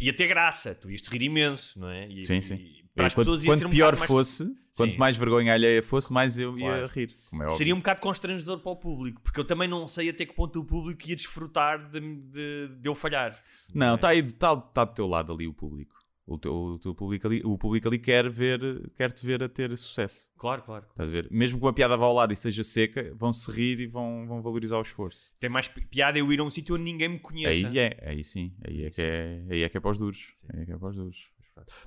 ia 0.00 0.14
ter 0.14 0.26
graça, 0.26 0.74
tu 0.74 0.90
ias 0.90 1.02
te 1.02 1.10
rir 1.10 1.22
imenso, 1.22 1.78
não 1.78 1.88
é? 1.88 2.08
E, 2.08 2.26
Sim, 2.26 2.40
sim. 2.40 2.54
e 2.54 2.84
para 2.94 3.06
as 3.06 3.14
quanto 3.14 3.26
pessoas 3.26 3.44
ia 3.44 3.50
quanto 3.52 3.66
um 3.66 3.70
pior 3.70 3.96
mais- 3.96 4.06
fosse, 4.08 4.44
quanto 4.76 4.92
Sim. 4.92 4.98
mais 4.98 5.16
vergonha 5.16 5.52
alheia 5.54 5.82
fosse, 5.82 6.12
mais 6.12 6.38
eu 6.38 6.52
ia 6.56 6.66
Claro. 6.66 6.86
rir. 6.88 7.14
Como 7.30 7.42
é. 7.42 7.48
Seria 7.50 7.74
um 7.74 7.78
bocado 7.78 8.00
constrangedor 8.00 8.58
para 8.60 8.72
o 8.72 8.76
público, 8.76 9.20
porque 9.22 9.38
eu 9.40 9.44
também 9.44 9.68
não 9.68 9.86
sei 9.88 10.08
até 10.10 10.24
que 10.26 10.32
ponto 10.34 10.60
o 10.60 10.64
público 10.64 11.08
ia 11.08 11.16
desfrutar 11.16 11.90
de, 11.90 12.00
de- 12.00 12.68
de 12.80 12.88
eu 12.88 12.94
falhar. 12.94 13.40
Não, 13.74 13.92
é? 13.92 13.94
está 13.96 14.08
aí, 14.10 14.18
está 14.20 14.56
tá 14.56 14.84
do 14.84 14.94
teu 14.94 15.06
lado 15.06 15.32
ali 15.32 15.46
o 15.48 15.52
público. 15.52 15.96
O 16.30 16.36
teu, 16.38 16.52
o 16.54 16.78
teu 16.78 16.94
público 16.94 17.26
ali, 17.26 17.40
o 17.42 17.56
público 17.56 17.88
ali 17.88 17.98
quer 17.98 18.28
ver, 18.28 18.60
quer 18.94 19.10
te 19.12 19.24
ver 19.24 19.42
a 19.42 19.48
ter 19.48 19.74
sucesso. 19.78 20.28
Claro, 20.36 20.62
claro. 20.62 20.84
Estás 20.90 21.08
a 21.08 21.12
ver? 21.12 21.26
Mesmo 21.30 21.58
que 21.58 21.64
uma 21.64 21.72
piada 21.72 21.96
vá 21.96 22.04
ao 22.04 22.12
lado 22.12 22.32
e 22.34 22.36
seja 22.36 22.62
seca, 22.62 23.14
vão 23.14 23.32
se 23.32 23.50
rir 23.50 23.80
e 23.80 23.86
vão, 23.86 24.26
vão 24.28 24.42
valorizar 24.42 24.76
o 24.76 24.82
esforço. 24.82 25.32
Tem 25.40 25.48
mais 25.48 25.68
pi- 25.68 25.86
piada 25.86 26.18
eu 26.18 26.30
ir 26.30 26.38
a 26.40 26.44
um 26.44 26.50
sítio 26.50 26.74
onde 26.74 26.84
ninguém 26.84 27.08
me 27.08 27.18
conheça. 27.18 27.66
Aí 27.68 27.78
é, 27.78 27.98
aí 28.06 28.22
sim, 28.22 28.54
aí 28.66 28.84
é 28.84 28.90
que 28.90 29.00
é, 29.00 29.42
aí 29.50 29.62
é 29.62 29.68
que 29.70 29.76
é 29.78 29.80
para 29.80 29.90
os 29.90 29.98
duros. 29.98 30.34
Aí 30.52 30.62
é 30.62 30.64
que 30.66 30.72
é 30.72 30.76
para 30.76 30.88
os 30.88 30.96
duros. 30.96 31.30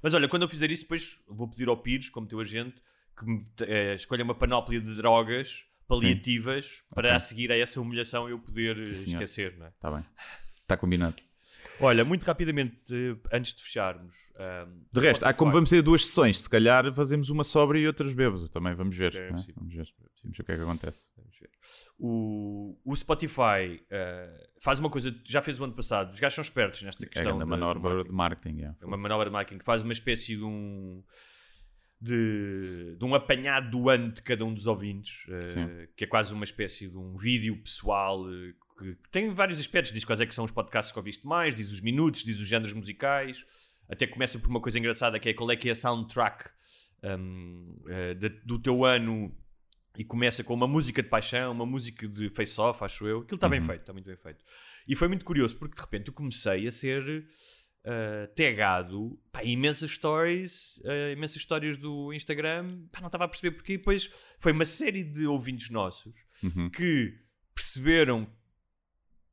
Mas 0.02 0.14
olha, 0.16 0.28
quando 0.28 0.42
eu 0.42 0.50
fizer 0.50 0.72
isso, 0.72 0.84
depois 0.84 1.20
vou 1.28 1.48
pedir 1.48 1.70
ao 1.70 1.78
Pires, 1.78 2.10
como 2.10 2.26
teu 2.28 2.40
agente, 2.40 2.82
que 3.18 3.26
me 3.26 3.46
eh, 3.62 3.94
escolha 3.94 4.24
uma 4.24 4.34
panóplia 4.36 4.82
de 4.82 4.96
drogas 4.96 5.64
paliativas 5.88 6.84
para 6.94 7.10
Ok. 7.10 7.16
a 7.16 7.20
seguir 7.20 7.52
a 7.52 7.58
essa 7.58 7.80
humilhação 7.80 8.28
eu 8.28 8.40
poder 8.40 8.86
Sim, 8.88 9.12
esquecer, 9.12 9.56
não 9.58 9.68
é? 9.68 9.70
Está 9.70 9.92
bem. 9.92 10.06
Está 10.62 10.78
combinado. 10.78 11.16
Olha, 11.82 12.06
muito 12.06 12.24
rapidamente, 12.24 12.78
eh, 12.92 13.16
antes 13.36 13.54
de 13.54 13.64
fecharmos. 13.64 14.16
ahm, 14.40 14.84
De 14.92 15.00
resto, 15.00 15.34
como 15.36 15.52
vamos 15.52 15.70
ter 15.70 15.82
duas 15.82 16.06
sessões, 16.08 16.42
se 16.42 16.50
calhar 16.50 16.92
fazemos 16.94 17.30
uma 17.30 17.44
sóbria 17.44 17.80
e 17.80 17.88
outras 17.88 18.14
bêbadas. 18.14 18.50
Também 18.50 18.74
vamos 18.76 18.96
ver. 18.96 19.16
É 19.16 19.28
é? 19.28 19.32
possível. 19.32 19.56
Vamos 19.58 19.74
ver. 19.74 19.88
Vamos 20.24 20.38
ver 20.38 20.44
o 20.44 20.46
que 20.46 20.52
é 20.52 20.56
que 20.56 20.62
acontece. 20.62 21.12
Vamos 21.18 21.36
ver. 21.40 21.50
O, 21.98 22.80
o 22.86 22.96
Spotify 22.96 23.84
eh, 23.90 24.50
faz 24.62 24.80
uma 24.80 24.90
coisa, 24.90 25.16
já 25.26 25.42
fez 25.42 25.60
o 25.60 25.64
ano 25.64 25.74
passado, 25.74 26.12
os 26.14 26.20
gajos 26.20 26.36
são 26.36 26.42
espertos 26.44 26.82
nesta 26.84 27.04
É 27.06 27.08
questão. 27.08 27.36
uma 27.36 27.44
de- 27.44 27.50
manobra 27.50 27.98
de 28.04 28.10
de 28.10 28.16
marketing. 28.16 28.62
é. 28.62 28.76
É 28.82 28.86
uma 28.86 28.98
manobra 28.98 29.26
de 29.26 29.32
marketing 29.34 29.60
que 29.60 29.66
faz 29.66 29.82
uma 29.84 29.94
espécie 29.94 30.36
de 30.36 30.44
um 30.44 31.04
de, 32.00 32.96
de 32.98 33.06
um 33.06 33.14
apanhado 33.14 33.70
do 33.70 33.90
ano 33.90 34.12
de 34.12 34.22
cada 34.24 34.44
um 34.44 34.54
dos 34.54 34.66
ouvintes, 34.66 35.24
Sim. 35.50 35.88
que 35.96 36.04
é 36.04 36.08
quase 36.08 36.34
uma 36.34 36.44
espécie 36.44 36.88
de 36.88 36.98
um 36.98 37.16
vídeo 37.16 37.56
pessoal 37.62 38.24
eh, 38.32 38.54
que, 38.82 38.98
tem 39.12 39.34
vários 39.34 39.60
aspectos. 39.60 39.92
Diz 39.94 40.04
quais 40.06 40.20
é 40.22 40.26
que 40.26 40.34
são 40.36 40.44
os 40.46 40.52
podcasts 40.52 40.92
que 40.92 40.98
ouviste 41.00 41.26
mais, 41.26 41.54
diz 41.56 41.72
os 41.72 41.80
minutos, 41.82 42.24
diz 42.24 42.40
os 42.40 42.48
géneros 42.48 42.74
musicais. 42.74 43.46
Até 43.90 44.08
começa 44.08 44.40
por 44.40 44.50
uma 44.50 44.62
coisa 44.62 44.80
engraçada 44.80 45.20
que 45.20 45.30
é 45.30 45.34
qual 45.34 45.52
é 45.52 45.56
que 45.56 45.70
é 45.70 45.74
a 45.74 45.76
soundtrack 45.76 46.50
hum, 47.04 47.78
eh, 47.90 48.14
de- 48.14 48.30
do 48.46 48.60
teu 48.60 48.86
ano 48.86 49.36
e 49.98 50.04
começa 50.06 50.44
com 50.44 50.54
uma 50.54 50.68
música 50.68 51.02
de 51.04 51.10
paixão, 51.10 51.52
uma 51.52 51.66
música 51.66 52.08
de 52.08 52.30
face-off, 52.30 52.84
acho 52.84 53.06
eu. 53.08 53.20
Aquilo 53.20 53.36
está 53.36 53.50
bem 53.50 53.60
Uhum. 53.60 53.66
feito, 53.68 53.82
está 53.82 53.92
muito 53.94 54.06
bem 54.06 54.16
feito. 54.16 54.44
E 54.88 54.96
foi 54.96 55.08
muito 55.08 55.26
curioso 55.26 55.58
porque 55.58 55.76
de 55.76 55.82
repente 55.82 56.08
eu 56.08 56.14
comecei 56.14 56.68
a 56.68 56.72
ser 56.72 57.26
uh, 57.84 58.34
tagado 58.36 59.20
pá, 59.32 59.44
imensas 59.44 59.92
stories, 59.92 60.78
uh, 60.78 61.12
imensas 61.12 61.38
histórias 61.38 61.76
do 61.78 62.14
Instagram. 62.14 62.86
Pá, 62.92 63.00
não 63.02 63.08
estava 63.08 63.26
a 63.26 63.28
perceber 63.28 63.52
porque 63.56 63.78
depois 63.78 64.10
foi 64.40 64.52
uma 64.54 64.66
série 64.66 65.04
de 65.04 65.26
ouvintes 65.26 65.70
nossos 65.70 66.14
Uhum. 66.44 66.70
que 66.70 67.14
perceberam 67.54 68.28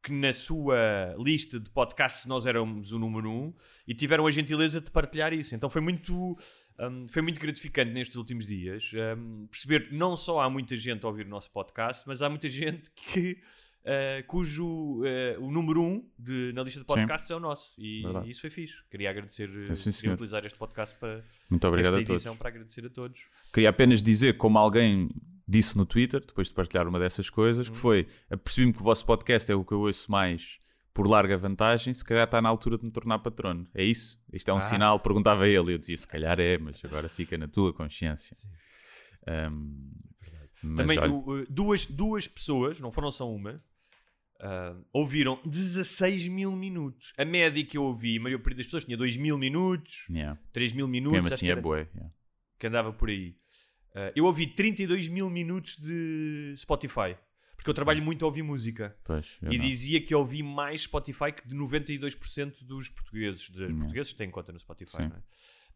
que 0.08 0.12
na 0.14 0.32
sua 0.32 1.14
lista 1.18 1.60
de 1.60 1.68
podcasts 1.68 2.24
nós 2.24 2.46
éramos 2.46 2.92
o 2.92 2.98
número 2.98 3.30
um 3.30 3.52
e 3.86 3.94
tiveram 3.94 4.26
a 4.26 4.30
gentileza 4.30 4.80
de 4.80 4.90
partilhar 4.90 5.34
isso. 5.34 5.54
Então 5.54 5.68
foi 5.68 5.82
muito, 5.82 6.36
hum, 6.80 7.06
foi 7.10 7.20
muito 7.20 7.38
gratificante 7.38 7.92
nestes 7.92 8.16
últimos 8.16 8.46
dias 8.46 8.90
hum, 9.16 9.46
perceber 9.50 9.88
que 9.88 9.94
não 9.94 10.16
só 10.16 10.40
há 10.40 10.48
muita 10.48 10.74
gente 10.74 11.04
a 11.04 11.08
ouvir 11.08 11.26
o 11.26 11.28
nosso 11.28 11.50
podcast, 11.50 12.04
mas 12.06 12.22
há 12.22 12.30
muita 12.30 12.48
gente 12.50 12.90
que 12.90 13.38
uh, 13.84 14.26
cujo 14.26 14.66
uh, 15.02 15.40
o 15.44 15.50
número 15.50 15.82
um 15.82 16.08
de, 16.18 16.52
na 16.54 16.62
lista 16.62 16.80
de 16.80 16.86
podcasts 16.86 17.30
é 17.30 17.34
o 17.36 17.40
nosso. 17.40 17.72
E 17.78 18.02
Verdade. 18.02 18.30
isso 18.30 18.40
foi 18.40 18.50
fixe. 18.50 18.76
Queria 18.90 19.10
agradecer, 19.10 19.48
É, 19.70 19.74
sim, 19.74 19.92
queria 19.92 20.12
utilizar 20.14 20.44
este 20.44 20.58
podcast 20.58 20.94
para 20.98 21.24
Muito 21.50 21.66
obrigado 21.66 21.94
esta 21.94 22.02
a 22.04 22.06
todos. 22.06 22.22
edição 22.22 22.36
para 22.36 22.48
agradecer 22.48 22.84
a 22.86 22.90
todos. 22.90 23.20
Queria 23.52 23.70
apenas 23.70 24.02
dizer, 24.02 24.36
como 24.36 24.58
alguém 24.58 25.08
disse 25.46 25.76
no 25.78 25.86
Twitter, 25.86 26.20
depois 26.24 26.48
de 26.48 26.54
partilhar 26.54 26.86
uma 26.86 26.98
dessas 26.98 27.30
coisas, 27.30 27.68
que 27.68 27.74
Uhum. 27.74 27.80
foi: 27.80 28.06
apercebi-me 28.30 28.72
que 28.72 28.80
o 28.80 28.84
vosso 28.84 29.04
podcast 29.06 29.50
é 29.50 29.54
o 29.54 29.64
que 29.64 29.72
eu 29.72 29.80
ouço 29.80 30.10
mais 30.10 30.58
por 30.92 31.06
larga 31.06 31.38
vantagem, 31.38 31.94
se 31.94 32.04
calhar 32.04 32.24
está 32.24 32.42
na 32.42 32.48
altura 32.48 32.76
de 32.76 32.84
me 32.84 32.90
tornar 32.90 33.20
patrono. 33.20 33.66
É 33.72 33.84
isso? 33.84 34.20
Isto 34.32 34.50
é 34.50 34.54
um 34.54 34.58
Ah. 34.58 34.62
sinal? 34.62 34.98
Perguntava 35.00 35.46
ele. 35.48 35.72
Eu 35.74 35.78
dizia: 35.78 35.96
se 35.96 36.06
calhar 36.08 36.38
é, 36.40 36.58
mas 36.58 36.84
agora 36.84 37.08
fica 37.08 37.38
na 37.38 37.46
tua 37.48 37.72
consciência. 37.72 38.36
Um, 39.26 39.92
mas 40.62 40.76
Também 40.86 40.98
olha, 40.98 41.12
o- 41.12 41.40
uh, 41.42 41.46
duas, 41.48 41.84
duas 41.86 42.26
pessoas, 42.28 42.80
não 42.80 42.90
foram 42.92 43.10
só 43.10 43.30
uma, 43.32 43.62
uh, 44.40 44.84
ouviram 44.92 45.40
16 45.44 46.28
mil 46.28 46.54
minutos. 46.56 47.12
A 47.18 47.24
média 47.24 47.64
que 47.64 47.76
eu 47.78 47.84
ouvi, 47.84 48.18
a 48.18 48.20
maior 48.20 48.38
parte 48.40 48.56
das 48.56 48.66
pessoas 48.66 48.84
tinha 48.84 48.96
2 48.96 49.16
mil 49.16 49.38
minutos, 49.38 50.06
yeah. 50.10 50.38
3 50.52 50.72
mil 50.72 50.88
minutos, 50.88 51.20
mesmo 51.20 51.34
assim 51.34 51.46
é 51.48 51.50
era- 51.52 51.60
boa. 51.60 51.78
yeah. 51.94 52.12
que 52.58 52.66
andava 52.66 52.92
por 52.92 53.08
aí. 53.08 53.36
Uh, 53.94 54.12
eu 54.14 54.24
ouvi 54.24 54.46
32 54.46 55.08
mil 55.08 55.30
minutos 55.30 55.76
de 55.76 56.54
Spotify, 56.58 57.16
porque 57.56 57.70
eu 57.70 57.74
trabalho 57.74 58.02
muito 58.02 58.24
a 58.24 58.28
ouvir 58.28 58.42
música. 58.42 58.96
Pois, 59.04 59.36
eu 59.42 59.52
E 59.52 59.58
não. 59.58 59.64
dizia 59.66 60.00
que 60.00 60.14
ouvi 60.14 60.42
mais 60.42 60.82
Spotify 60.82 61.32
que 61.32 61.46
de 61.48 61.54
92% 61.54 62.64
dos 62.64 62.88
portugueses, 62.88 63.48
Yeah. 63.48 63.76
portugueses 63.76 64.12
que 64.12 64.18
têm 64.18 64.30
conta 64.30 64.52
no 64.52 64.58
Spotify, 64.60 64.90
Sim. 64.96 65.08
não 65.08 65.16
é? 65.16 65.22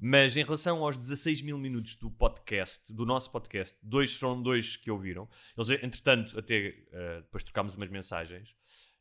Mas 0.04 0.36
em 0.36 0.42
relação 0.42 0.82
aos 0.82 0.96
16 0.96 1.42
mil 1.42 1.56
minutos 1.56 1.94
do 1.94 2.10
podcast, 2.10 2.82
do 2.92 3.06
nosso 3.06 3.30
podcast, 3.30 3.78
dois 3.80 4.12
foram 4.16 4.42
dois 4.42 4.76
que 4.76 4.90
ouviram. 4.90 5.28
Eles, 5.56 5.70
entretanto, 5.80 6.36
até 6.36 6.74
uh, 6.88 7.22
depois 7.22 7.44
trocámos 7.44 7.76
umas 7.76 7.88
mensagens. 7.88 8.50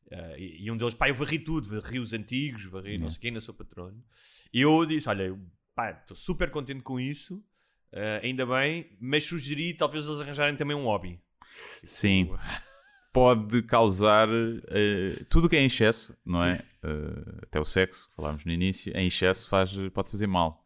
Uh, 0.06 0.38
e, 0.38 0.66
e, 0.66 0.70
um 0.70 0.78
deles, 0.78 0.94
pá, 0.94 1.10
eu 1.10 1.16
varri 1.16 1.40
tudo, 1.40 1.68
varri 1.68 1.98
os 1.98 2.14
antigos, 2.14 2.66
varri 2.66 3.00
não 3.00 3.10
sei 3.10 3.20
quem, 3.20 3.30
ainda 3.30 3.42
sou 3.42 3.52
patrono. 3.52 4.04
E 4.54 4.62
eu 4.62 4.86
disse, 4.86 5.10
olha, 5.10 5.36
pá, 5.74 5.90
estou 5.90 6.16
super 6.16 6.52
contente 6.52 6.84
com 6.84 7.00
isso, 7.00 7.38
uh, 7.94 8.22
ainda 8.22 8.46
bem, 8.46 8.96
mas 9.00 9.24
sugeri 9.24 9.74
talvez 9.74 10.06
eles 10.06 10.22
arranjarem 10.22 10.56
também 10.56 10.78
um 10.78 10.84
hobby. 10.84 11.20
Sim. 11.84 12.26
Tipo, 12.26 12.40
pode 13.12 13.64
causar 13.64 14.30
uh, 14.30 15.26
tudo 15.30 15.50
que 15.50 15.56
é 15.56 15.62
em 15.62 15.66
excesso, 15.66 16.16
não 16.24 16.46
é? 16.46 16.64
Uh, 16.84 17.40
até 17.42 17.60
o 17.60 17.66
sexo, 17.66 18.08
falámos 18.16 18.46
no 18.46 18.52
início, 18.52 18.96
em 18.96 19.08
excesso 19.08 19.50
faz, 19.50 19.76
pode 19.96 20.12
fazer 20.12 20.28
mal. 20.28 20.61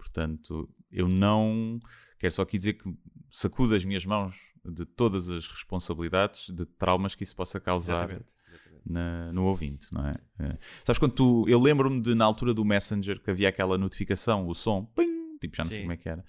Portanto, 0.00 0.66
eu 0.90 1.06
não 1.06 1.78
quero 2.18 2.32
só 2.32 2.42
aqui 2.42 2.56
dizer 2.56 2.72
que 2.74 2.90
sacudo 3.30 3.74
as 3.74 3.84
minhas 3.84 4.06
mãos 4.06 4.34
de 4.64 4.86
todas 4.86 5.28
as 5.28 5.46
responsabilidades 5.46 6.48
de 6.48 6.64
traumas 6.64 7.14
que 7.14 7.22
isso 7.22 7.36
possa 7.36 7.60
causar 7.60 8.04
exatamente, 8.04 8.32
exatamente. 8.48 8.82
Na, 8.86 9.32
no 9.32 9.44
ouvinte, 9.44 9.92
não 9.92 10.06
é? 10.06 10.16
é. 10.38 10.58
Sabes 10.84 10.98
quando 10.98 11.12
tu. 11.12 11.44
Eu 11.46 11.60
lembro-me 11.60 12.00
de 12.00 12.14
na 12.14 12.24
altura 12.24 12.54
do 12.54 12.64
Messenger 12.64 13.20
que 13.20 13.30
havia 13.30 13.50
aquela 13.50 13.76
notificação, 13.76 14.48
o 14.48 14.54
som, 14.54 14.84
ping, 14.84 15.38
tipo, 15.38 15.54
já 15.54 15.64
não 15.64 15.70
Sim. 15.70 15.76
sei 15.76 15.82
como 15.82 15.92
é 15.92 15.96
que 15.98 16.08
era. 16.08 16.24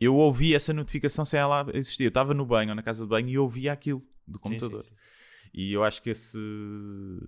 Eu 0.00 0.16
ouvi 0.16 0.52
essa 0.52 0.72
notificação 0.72 1.24
sem 1.24 1.38
ela 1.38 1.64
existir. 1.72 2.04
Eu 2.04 2.08
estava 2.08 2.34
no 2.34 2.44
banho 2.44 2.70
ou 2.70 2.74
na 2.74 2.82
casa 2.82 3.04
de 3.04 3.08
banho 3.08 3.28
e 3.28 3.38
ouvia 3.38 3.72
aquilo 3.72 4.04
do 4.26 4.36
computador. 4.38 4.82
Sim, 4.82 4.90
sim, 4.90 4.96
sim. 4.96 5.12
E 5.54 5.72
eu 5.72 5.84
acho 5.84 6.02
que 6.02 6.08
esse, 6.08 6.38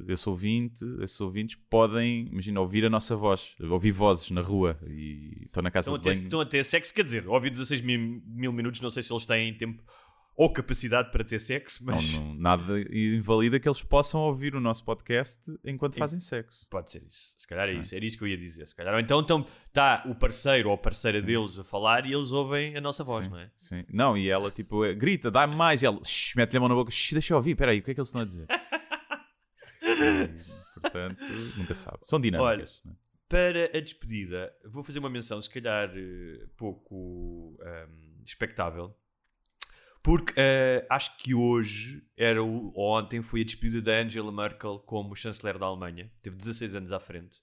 esse 0.09 0.29
ouvinte, 0.29 0.83
esses 1.03 1.21
ouvintes 1.21 1.59
podem, 1.69 2.27
imagina, 2.33 2.59
ouvir 2.59 2.85
a 2.87 2.91
nossa 2.91 3.15
voz, 3.15 3.55
ouvir 3.61 3.91
vozes 3.91 4.31
na 4.31 4.41
rua 4.41 4.79
e 4.87 5.43
estão 5.45 5.63
na 5.63 5.71
casa 5.71 5.91
estão 5.91 5.99
de 5.99 6.09
banho. 6.09 6.25
Estão 6.25 6.41
a 6.41 6.47
ter 6.47 6.65
sexo, 6.65 6.95
quer 6.95 7.05
dizer, 7.05 7.29
ouvir 7.29 7.51
16 7.51 7.83
mil, 7.83 8.23
mil 8.27 8.53
minutos, 8.53 8.81
não 8.81 8.89
sei 8.89 9.03
se 9.03 9.13
eles 9.13 9.27
têm 9.27 9.53
tempo 9.59 9.83
ou 10.37 10.53
capacidade 10.53 11.13
para 11.13 11.23
ter 11.23 11.39
sexo, 11.39 11.85
mas. 11.85 12.15
Não, 12.15 12.25
não, 12.25 12.35
nada 12.35 12.81
invalida 12.91 13.61
que 13.61 13.69
eles 13.69 13.83
possam 13.83 14.21
ouvir 14.21 14.55
o 14.55 14.61
nosso 14.61 14.85
podcast 14.85 15.41
enquanto 15.65 15.97
fazem 15.97 16.19
sexo. 16.19 16.67
Pode 16.69 16.91
ser 16.91 17.03
isso. 17.05 17.33
Se 17.39 17.47
calhar 17.47 17.69
é, 17.69 17.73
é 17.73 17.75
isso. 17.77 17.95
Era 17.95 18.05
isso 18.05 18.19
que 18.19 18.25
eu 18.25 18.29
ia 18.29 18.37
dizer. 18.37 18.67
Se 18.67 18.75
calhar. 18.75 18.95
Ou 18.95 19.01
então 19.01 19.21
está 19.67 20.03
o 20.07 20.15
parceiro 20.15 20.71
ou 20.71 20.75
a 20.75 20.79
parceira 20.79 21.21
Sim. 21.21 21.27
deles 21.27 21.59
a 21.59 21.65
falar 21.65 22.05
e 22.05 22.13
eles 22.13 22.33
ouvem 22.33 22.77
a 22.77 22.81
nossa 22.81 23.05
voz, 23.05 23.27
Sim. 23.27 23.31
não 23.31 23.39
é? 23.39 23.51
Sim. 23.57 23.85
Não, 23.93 24.19
e 24.19 24.29
ela 24.29 24.51
tipo 24.51 24.81
grita, 24.95 25.31
dá-me 25.31 25.55
mais. 25.55 25.83
E 25.83 25.87
ela 25.87 26.01
mete-lhe 26.37 26.57
a 26.57 26.61
mão 26.61 26.69
na 26.69 26.75
boca, 26.75 26.91
deixa 27.13 27.33
eu 27.33 27.37
ouvir, 27.37 27.53
espera 27.53 27.71
aí, 27.71 27.79
o 27.79 27.83
que 27.83 27.93
é 27.93 27.95
que 27.95 28.01
eles 28.01 28.09
estão 28.09 28.23
a 28.23 28.25
dizer? 28.25 28.47
e, 29.83 30.81
portanto, 30.81 31.25
nunca 31.57 31.75
sabe. 31.75 31.99
São 32.05 32.21
dinâmicas. 32.21 32.83
Olha, 32.85 32.93
é? 32.93 33.05
Para 33.29 33.79
a 33.79 33.81
despedida, 33.81 34.53
vou 34.67 34.83
fazer 34.83 34.99
uma 34.99 35.11
menção, 35.11 35.41
se 35.41 35.49
calhar 35.49 35.91
eh, 35.97 36.47
pouco 36.57 37.57
um, 37.59 38.23
expectável 38.25 38.95
porque 40.05 40.33
uh, 40.33 40.87
acho 40.91 41.17
que 41.17 41.35
hoje, 41.35 42.07
era 42.15 42.45
o, 42.45 42.75
ontem, 42.77 43.23
foi 43.23 43.41
a 43.41 43.45
despedida 43.45 43.81
da 43.81 44.03
Angela 44.03 44.31
Merkel 44.31 44.79
como 44.81 45.17
chanceler 45.17 45.59
da 45.59 45.65
Alemanha. 45.65 46.13
Teve 46.21 46.37
16 46.37 46.75
anos 46.75 46.93
à 46.93 47.01
frente 47.01 47.39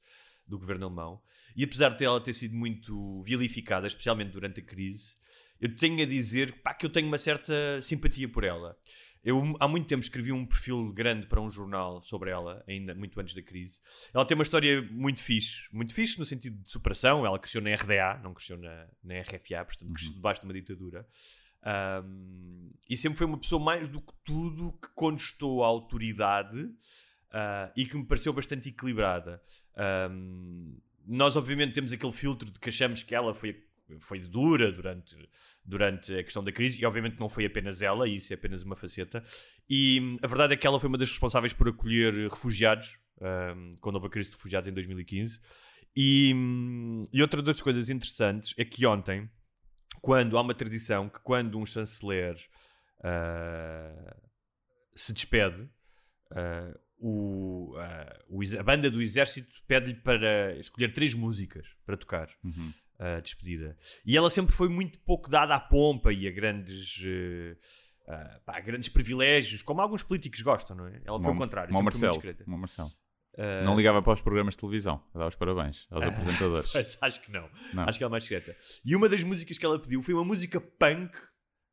do 0.45 0.59
governo 0.59 0.85
alemão. 0.85 1.19
E 1.55 1.63
apesar 1.63 1.89
de 1.89 2.05
ela 2.05 2.21
ter 2.21 2.33
sido 2.33 2.55
muito 2.55 3.23
vilificada, 3.23 3.87
especialmente 3.87 4.29
durante 4.29 4.59
a 4.59 4.63
crise, 4.63 5.15
eu 5.59 5.75
tenho 5.75 6.03
a 6.03 6.05
dizer 6.05 6.61
pá, 6.61 6.71
que 6.75 6.85
eu 6.85 6.91
tenho 6.91 7.07
uma 7.07 7.17
certa 7.17 7.81
simpatia 7.81 8.29
por 8.29 8.43
ela. 8.43 8.77
Eu 9.23 9.55
há 9.59 9.67
muito 9.67 9.87
tempo 9.87 10.03
escrevi 10.03 10.31
um 10.31 10.45
perfil 10.45 10.93
grande 10.93 11.25
para 11.25 11.41
um 11.41 11.49
jornal 11.49 11.99
sobre 12.03 12.29
ela, 12.29 12.63
ainda 12.67 12.93
muito 12.93 13.19
antes 13.19 13.33
da 13.33 13.41
crise. 13.41 13.79
Ela 14.13 14.23
tem 14.23 14.35
uma 14.35 14.43
história 14.43 14.83
muito 14.91 15.19
fixe, 15.19 15.67
muito 15.73 15.95
fixe 15.95 16.19
no 16.19 16.25
sentido 16.25 16.61
de 16.61 16.69
superação. 16.69 17.25
Ela 17.25 17.39
cresceu 17.39 17.59
na 17.61 17.73
RDA, 17.73 18.19
não 18.23 18.35
cresceu 18.35 18.57
na, 18.57 18.87
na 19.03 19.19
RFA, 19.21 19.65
portanto, 19.65 19.87
uhum. 19.87 19.93
cresceu 19.93 20.13
debaixo 20.13 20.41
de 20.41 20.47
uma 20.47 20.53
ditadura. 20.53 21.07
Um, 21.63 22.71
e 22.89 22.97
sempre 22.97 23.17
foi 23.17 23.27
uma 23.27 23.37
pessoa 23.37 23.63
mais 23.63 23.87
do 23.87 24.01
que 24.01 24.13
tudo 24.23 24.73
que 24.73 24.89
contestou 24.95 25.63
a 25.63 25.67
autoridade 25.67 26.59
uh, 26.61 27.71
e 27.75 27.85
que 27.85 27.95
me 27.95 28.05
pareceu 28.05 28.33
bastante 28.33 28.69
equilibrada. 28.69 29.41
Um, 30.11 30.77
nós, 31.07 31.35
obviamente, 31.35 31.73
temos 31.73 31.91
aquele 31.91 32.11
filtro 32.11 32.51
de 32.51 32.59
que 32.59 32.69
achamos 32.69 33.03
que 33.03 33.15
ela 33.15 33.33
foi, 33.33 33.63
foi 33.99 34.19
dura 34.19 34.71
durante, 34.71 35.15
durante 35.65 36.13
a 36.13 36.23
questão 36.23 36.43
da 36.43 36.51
crise, 36.51 36.81
e 36.81 36.85
obviamente 36.85 37.19
não 37.19 37.29
foi 37.29 37.45
apenas 37.45 37.81
ela, 37.81 38.07
isso 38.07 38.33
é 38.33 38.35
apenas 38.35 38.63
uma 38.63 38.75
faceta. 38.75 39.23
E 39.69 40.17
a 40.21 40.27
verdade 40.27 40.53
é 40.53 40.57
que 40.57 40.67
ela 40.67 40.79
foi 40.79 40.89
uma 40.89 40.97
das 40.97 41.09
responsáveis 41.09 41.53
por 41.53 41.67
acolher 41.69 42.13
refugiados, 42.29 42.99
um, 43.21 43.77
quando 43.79 43.95
houve 43.95 44.07
a 44.07 44.09
crise 44.09 44.29
de 44.29 44.35
refugiados 44.35 44.69
em 44.69 44.73
2015. 44.73 45.39
E, 45.95 46.33
e 47.11 47.21
outra 47.21 47.41
das 47.41 47.61
coisas 47.61 47.89
interessantes 47.89 48.53
é 48.57 48.63
que 48.63 48.85
ontem 48.85 49.29
quando 50.01 50.37
há 50.37 50.41
uma 50.41 50.53
tradição 50.53 51.07
que 51.07 51.19
quando 51.19 51.57
um 51.59 51.65
chanceler 51.65 52.35
uh, 52.99 54.15
se 54.95 55.13
despede, 55.13 55.61
uh, 56.31 56.79
o, 56.97 57.75
uh, 57.75 58.59
a 58.59 58.63
banda 58.63 58.89
do 58.89 59.01
exército 59.01 59.61
pede-lhe 59.67 59.95
para 59.95 60.57
escolher 60.57 60.91
três 60.93 61.13
músicas 61.13 61.67
para 61.85 61.97
tocar 61.97 62.29
uhum. 62.43 62.73
a 62.99 63.19
despedida. 63.19 63.77
E 64.05 64.17
ela 64.17 64.29
sempre 64.29 64.53
foi 64.53 64.69
muito 64.69 64.99
pouco 64.99 65.29
dada 65.29 65.55
à 65.55 65.59
pompa 65.59 66.11
e 66.11 66.27
a 66.27 66.31
grandes. 66.31 66.97
Uh, 66.97 67.57
pá, 68.43 68.59
grandes 68.59 68.89
privilégios, 68.89 69.61
como 69.61 69.79
alguns 69.79 70.03
políticos 70.03 70.41
gostam, 70.41 70.75
não 70.75 70.87
é? 70.87 71.01
Ela 71.05 71.21
foi 71.21 71.31
o 71.31 71.37
contrário. 71.37 71.71
Uma 71.71 71.83
Marcelo, 71.83 72.21
uma 72.45 72.57
Marcelo. 72.57 72.89
Uh... 73.33 73.63
Não 73.63 73.77
ligava 73.77 74.01
para 74.01 74.13
os 74.13 74.21
programas 74.21 74.55
de 74.55 74.59
televisão 74.59 75.01
a 75.13 75.19
dar 75.19 75.27
os 75.27 75.35
parabéns 75.35 75.87
aos 75.89 76.03
apresentadores. 76.05 76.97
Acho 77.01 77.21
que 77.21 77.31
não. 77.31 77.49
não. 77.73 77.83
Acho 77.83 77.97
que 77.97 78.03
ela 78.03 78.11
é 78.11 78.13
mais 78.13 78.23
secreta. 78.23 78.55
E 78.83 78.95
uma 78.95 79.07
das 79.07 79.23
músicas 79.23 79.57
que 79.57 79.65
ela 79.65 79.79
pediu 79.79 80.01
foi 80.01 80.13
uma 80.13 80.25
música 80.25 80.59
punk 80.59 81.17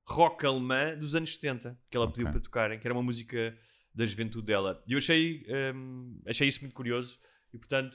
rock 0.06 0.46
alemã 0.46 0.96
dos 0.96 1.14
anos 1.14 1.34
70 1.34 1.78
que 1.90 1.96
ela 1.96 2.06
okay. 2.06 2.16
pediu 2.16 2.32
para 2.32 2.40
tocarem, 2.40 2.78
que 2.78 2.86
era 2.86 2.94
uma 2.94 3.02
música 3.02 3.56
da 3.94 4.06
juventude 4.06 4.46
dela. 4.46 4.82
E 4.86 4.92
eu 4.92 4.98
achei, 4.98 5.44
um, 5.74 6.20
achei 6.26 6.48
isso 6.48 6.60
muito 6.60 6.74
curioso 6.74 7.18
e, 7.52 7.58
portanto, 7.58 7.94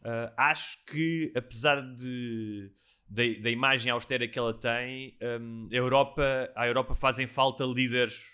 uh, 0.00 0.32
acho 0.36 0.84
que 0.86 1.32
apesar 1.36 1.80
de, 1.80 2.72
da, 3.08 3.22
da 3.42 3.50
imagem 3.50 3.92
austera 3.92 4.26
que 4.26 4.38
ela 4.38 4.54
tem, 4.54 5.16
um, 5.40 5.68
a, 5.70 5.74
Europa, 5.74 6.50
a 6.56 6.66
Europa 6.66 6.94
fazem 6.94 7.26
falta 7.26 7.64
líderes 7.64 8.24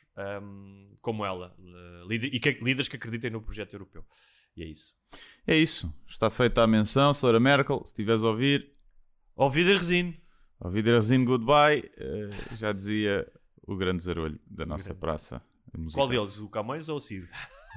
um, 0.40 0.96
como 1.00 1.24
ela 1.24 1.54
uh, 1.58 2.12
e 2.12 2.38
que, 2.38 2.52
líderes 2.62 2.88
que 2.88 2.96
acreditem 2.96 3.30
no 3.30 3.42
projeto 3.42 3.74
europeu. 3.74 4.04
E 4.58 4.62
é 4.64 4.66
isso. 4.66 4.92
É 5.46 5.56
isso. 5.56 5.94
Está 6.08 6.28
feita 6.28 6.62
a 6.62 6.66
menção, 6.66 7.12
Sra. 7.12 7.38
Merkel. 7.38 7.78
Se 7.84 7.92
estiveres 7.92 8.24
a 8.24 8.28
ouvir. 8.28 8.72
Ouvir 9.36 9.76
Resine. 9.76 10.20
Ouvir 10.60 10.84
Resine, 10.84 11.24
goodbye. 11.24 11.88
Uh, 11.96 12.56
já 12.56 12.72
dizia 12.72 13.30
o 13.64 13.76
grande 13.76 14.02
zarolho 14.02 14.40
da 14.50 14.66
nossa 14.66 14.88
grande. 14.88 15.00
praça. 15.00 15.42
Qual 15.94 16.08
deles? 16.08 16.40
O 16.40 16.48
Camões 16.48 16.88
ou 16.88 16.96
o 16.96 17.00
Cid? 17.00 17.28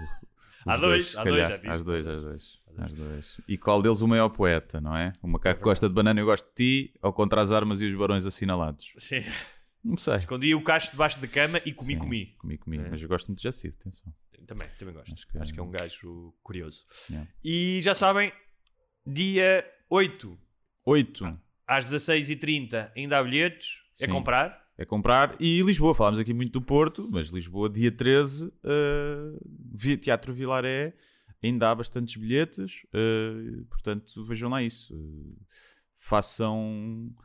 há 0.65 0.75
dois, 0.77 1.15
há 1.15 1.23
dois, 1.23 1.47
já 1.47 1.55
viste. 1.57 1.69
Às 1.69 1.83
dois, 1.83 2.07
às 2.07 2.21
dois, 2.23 2.59
às 2.79 2.93
dois. 2.93 3.41
E 3.47 3.57
qual 3.59 3.79
deles 3.79 4.01
o 4.01 4.07
maior 4.07 4.29
poeta, 4.29 4.81
não 4.81 4.97
é? 4.97 5.13
O 5.21 5.27
macaco 5.27 5.59
é 5.59 5.63
gosta 5.63 5.87
de 5.87 5.93
banana 5.93 6.19
e 6.19 6.23
eu 6.23 6.25
gosto 6.25 6.47
de 6.47 6.55
ti, 6.55 6.93
ou 6.99 7.13
contra 7.13 7.41
as 7.41 7.51
armas 7.51 7.79
e 7.79 7.85
os 7.85 7.95
barões 7.95 8.25
assinalados. 8.25 8.91
Sim. 8.97 9.23
Não 9.83 9.97
sei. 9.97 10.15
Escondi 10.15 10.55
o 10.55 10.63
cacho 10.63 10.91
debaixo 10.91 11.19
da 11.19 11.27
cama 11.27 11.61
e 11.63 11.73
comi, 11.73 11.93
Sim, 11.93 11.99
comi. 11.99 12.25
Comi, 12.37 12.57
comi. 12.57 12.77
É. 12.79 12.89
Mas 12.89 13.01
eu 13.01 13.07
gosto 13.07 13.27
muito 13.27 13.37
de 13.37 13.43
Jacid, 13.43 13.75
atenção. 13.79 14.13
Também, 14.51 14.67
também 14.77 14.93
gosto. 14.93 15.13
Acho 15.13 15.27
que, 15.27 15.37
Acho 15.37 15.53
que 15.53 15.59
é 15.59 15.63
um 15.63 15.71
gajo 15.71 16.33
curioso. 16.43 16.85
Yeah. 17.09 17.31
E 17.41 17.79
já 17.81 17.95
sabem, 17.95 18.33
dia 19.05 19.65
8. 19.89 20.37
8. 20.85 21.39
Às 21.65 21.85
16h30 21.85 22.91
ainda 22.97 23.17
há 23.17 23.23
bilhetes. 23.23 23.77
É 23.99 24.05
Sim. 24.05 24.11
É 24.11 24.13
comprar. 24.13 24.67
É 24.77 24.85
comprar. 24.85 25.37
E 25.39 25.61
Lisboa, 25.61 25.95
falámos 25.95 26.19
aqui 26.19 26.33
muito 26.33 26.51
do 26.51 26.61
Porto, 26.61 27.07
mas 27.09 27.29
Lisboa, 27.29 27.69
dia 27.69 27.91
13, 27.91 28.47
uh, 28.47 29.97
Teatro 30.01 30.33
Vilaré, 30.33 30.95
ainda 31.41 31.71
há 31.71 31.75
bastantes 31.75 32.17
bilhetes. 32.17 32.83
Uh, 32.93 33.63
portanto, 33.69 34.21
vejam 34.25 34.49
lá 34.49 34.61
isso. 34.61 34.93
Uh, 34.93 35.37
façam 35.95 37.15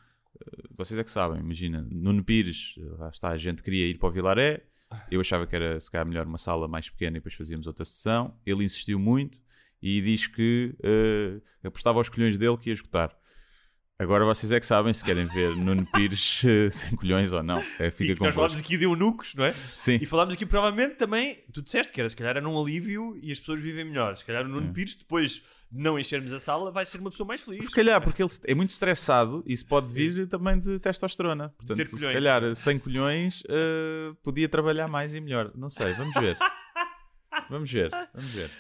vocês 0.77 0.99
é 0.99 1.03
que 1.03 1.11
sabem, 1.11 1.41
imagina, 1.41 1.87
Nuno 1.91 2.23
Pires, 2.23 2.75
lá 2.99 3.09
está, 3.09 3.31
a 3.31 3.39
gente 3.39 3.63
queria 3.63 3.87
ir 3.87 3.99
para 3.99 4.09
o 4.09 4.13
Vilaré, 4.13 4.63
eu 5.11 5.21
achava 5.21 5.47
que 5.47 5.55
era 5.55 5.81
se 5.81 5.91
calhar 5.91 6.07
melhor 6.07 6.27
uma 6.27 6.39
sala 6.39 6.69
mais 6.69 6.89
pequena 6.89 7.17
e 7.17 7.21
depois 7.21 7.35
fazíamos 7.35 7.67
outra 7.67 7.85
sessão. 7.85 8.39
Ele 8.45 8.65
insistiu 8.65 8.99
muito 8.99 9.39
e 9.83 10.01
diz 10.01 10.27
que 10.27 10.75
uh, 10.81 11.43
apostava 11.67 11.99
aos 11.99 12.09
colhões 12.09 12.39
dele 12.39 12.57
que 12.57 12.71
ia 12.71 12.75
esgotar. 12.75 13.17
Agora 13.99 14.27
vocês 14.27 14.53
é 14.53 14.61
que 14.61 14.67
sabem 14.67 14.93
se 14.93 15.03
querem 15.03 15.27
ver 15.27 15.57
Nuno 15.57 15.87
Pires 15.91 16.43
uh, 16.45 16.71
sem 16.71 16.95
colhões 16.97 17.33
ou 17.33 17.43
não. 17.43 17.59
É, 17.79 17.91
fica 17.91 18.15
Sim, 18.15 18.25
nós 18.25 18.35
falámos 18.35 18.59
aqui 18.59 18.77
de 18.77 18.85
eunucos, 18.85 19.35
não 19.35 19.45
é? 19.45 19.53
Sim. 19.53 19.99
E 20.01 20.07
falámos 20.07 20.35
aqui 20.35 20.45
provavelmente 20.45 20.97
também, 20.97 21.43
tu 21.53 21.63
disseste 21.63 21.93
que 21.93 22.01
era 22.01 22.11
se 22.11 22.17
calhar 22.17 22.37
era 22.37 22.49
um 22.49 22.61
alívio 22.61 23.19
e 23.23 23.33
as 23.33 23.41
pessoas 23.41 23.61
vivem 23.61 23.85
melhor. 23.85 24.17
Se 24.17 24.25
calhar 24.25 24.45
o 24.45 24.49
Nuno 24.49 24.69
é. 24.69 24.73
Pires, 24.73 24.95
depois 24.95 25.31
de 25.33 25.43
não 25.71 25.99
enchermos 25.99 26.33
a 26.33 26.41
sala, 26.41 26.71
vai 26.71 26.85
ser 26.85 27.01
uma 27.01 27.11
pessoa 27.11 27.27
mais 27.27 27.41
feliz. 27.41 27.65
Se 27.65 27.71
calhar, 27.71 28.01
porque 28.03 28.23
ele 28.23 28.31
é 28.45 28.55
muito 28.55 28.71
estressado 28.71 29.43
e 29.47 29.53
isso 29.53 29.67
pode 29.67 29.93
vir 29.93 30.15
Sim. 30.15 30.27
também 30.27 30.59
de 30.59 30.79
testosterona. 30.79 31.51
Portanto, 31.51 31.99
se 31.99 32.13
calhar 32.13 32.55
sem 32.55 32.79
colhões 32.79 33.43
uh, 33.43 34.15
podia 34.23 34.49
trabalhar 34.49 34.89
mais 34.89 35.15
e 35.15 35.21
melhor. 35.21 35.53
Não 35.55 35.69
sei, 35.69 35.93
vamos 35.95 36.15
ver. 36.15 36.37
vamos 37.51 37.71
ver, 37.71 37.91
vamos 38.15 38.33
ver. 38.33 38.51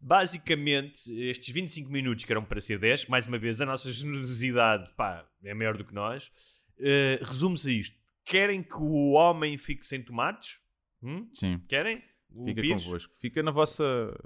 Basicamente, 0.00 1.12
estes 1.12 1.52
25 1.52 1.90
minutos 1.90 2.24
que 2.24 2.32
eram 2.32 2.44
para 2.44 2.60
ser 2.60 2.78
10, 2.78 3.06
mais 3.06 3.26
uma 3.26 3.38
vez, 3.38 3.60
a 3.60 3.66
nossa 3.66 3.90
generosidade 3.90 4.88
pá, 4.96 5.26
é 5.42 5.52
maior 5.52 5.76
do 5.76 5.84
que 5.84 5.92
nós. 5.92 6.30
Uh, 6.78 7.24
Resume-se 7.24 7.68
a 7.68 7.72
isto: 7.72 7.96
querem 8.24 8.62
que 8.62 8.76
o 8.76 9.12
homem 9.12 9.58
fique 9.58 9.86
sem 9.86 10.00
tomates? 10.00 10.60
Hum? 11.02 11.28
Sim. 11.34 11.60
Querem? 11.68 12.02
O 12.30 12.44
Fica 12.44 12.60
Pires? 12.60 12.84
convosco. 12.84 13.14
Fica 13.20 13.42
na 13.42 13.50
vossa. 13.50 14.16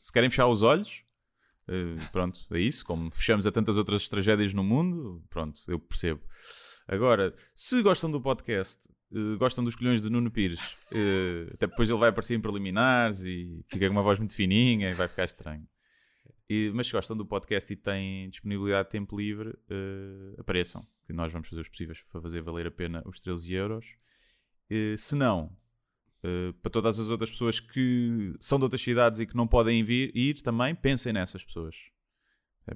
Se 0.00 0.12
querem 0.12 0.28
fechar 0.28 0.48
os 0.48 0.62
olhos, 0.62 1.02
eh, 1.68 1.96
pronto, 2.10 2.40
é 2.52 2.58
isso. 2.60 2.84
Como 2.84 3.10
fechamos 3.10 3.46
a 3.46 3.52
tantas 3.52 3.76
outras 3.76 4.08
tragédias 4.08 4.52
no 4.54 4.62
mundo, 4.64 5.22
pronto, 5.30 5.60
eu 5.68 5.78
percebo. 5.78 6.20
Agora, 6.86 7.34
se 7.54 7.80
gostam 7.82 8.10
do 8.10 8.20
podcast, 8.20 8.88
eh, 9.14 9.36
gostam 9.38 9.62
dos 9.64 9.76
colhões 9.76 10.02
de 10.02 10.10
Nuno 10.10 10.30
Pires, 10.30 10.76
eh, 10.90 11.50
até 11.54 11.66
depois 11.66 11.88
ele 11.88 11.98
vai 11.98 12.08
aparecer 12.10 12.34
em 12.34 12.40
preliminares 12.40 13.22
e 13.24 13.64
fica 13.68 13.86
com 13.86 13.92
uma 13.92 14.02
voz 14.02 14.18
muito 14.18 14.34
fininha 14.34 14.90
e 14.90 14.94
vai 14.94 15.08
ficar 15.08 15.24
estranho. 15.24 15.66
E- 16.50 16.70
mas 16.74 16.86
se 16.88 16.92
gostam 16.92 17.16
do 17.16 17.24
podcast 17.24 17.72
e 17.72 17.76
têm 17.76 18.28
disponibilidade 18.28 18.88
de 18.88 18.92
tempo 18.92 19.16
livre, 19.16 19.54
apareçam, 20.36 20.86
que 21.06 21.12
nós 21.12 21.32
vamos 21.32 21.48
fazer 21.48 21.62
os 21.62 21.68
possíveis 21.68 22.02
para 22.02 22.20
fazer 22.20 22.42
valer 22.42 22.66
a 22.66 22.70
pena 22.70 23.02
os 23.06 23.20
13 23.20 23.54
euros. 23.54 23.86
Se 24.98 25.14
não, 25.14 25.56
Uh, 26.24 26.52
para 26.54 26.70
todas 26.70 27.00
as 27.00 27.08
outras 27.08 27.30
pessoas 27.30 27.58
que 27.58 28.34
são 28.38 28.58
de 28.58 28.64
outras 28.64 28.80
cidades 28.80 29.18
e 29.18 29.26
que 29.26 29.36
não 29.36 29.46
podem 29.46 29.82
vir, 29.82 30.12
ir 30.14 30.40
também, 30.40 30.74
pensem 30.74 31.12
nessas 31.12 31.44
pessoas. 31.44 31.74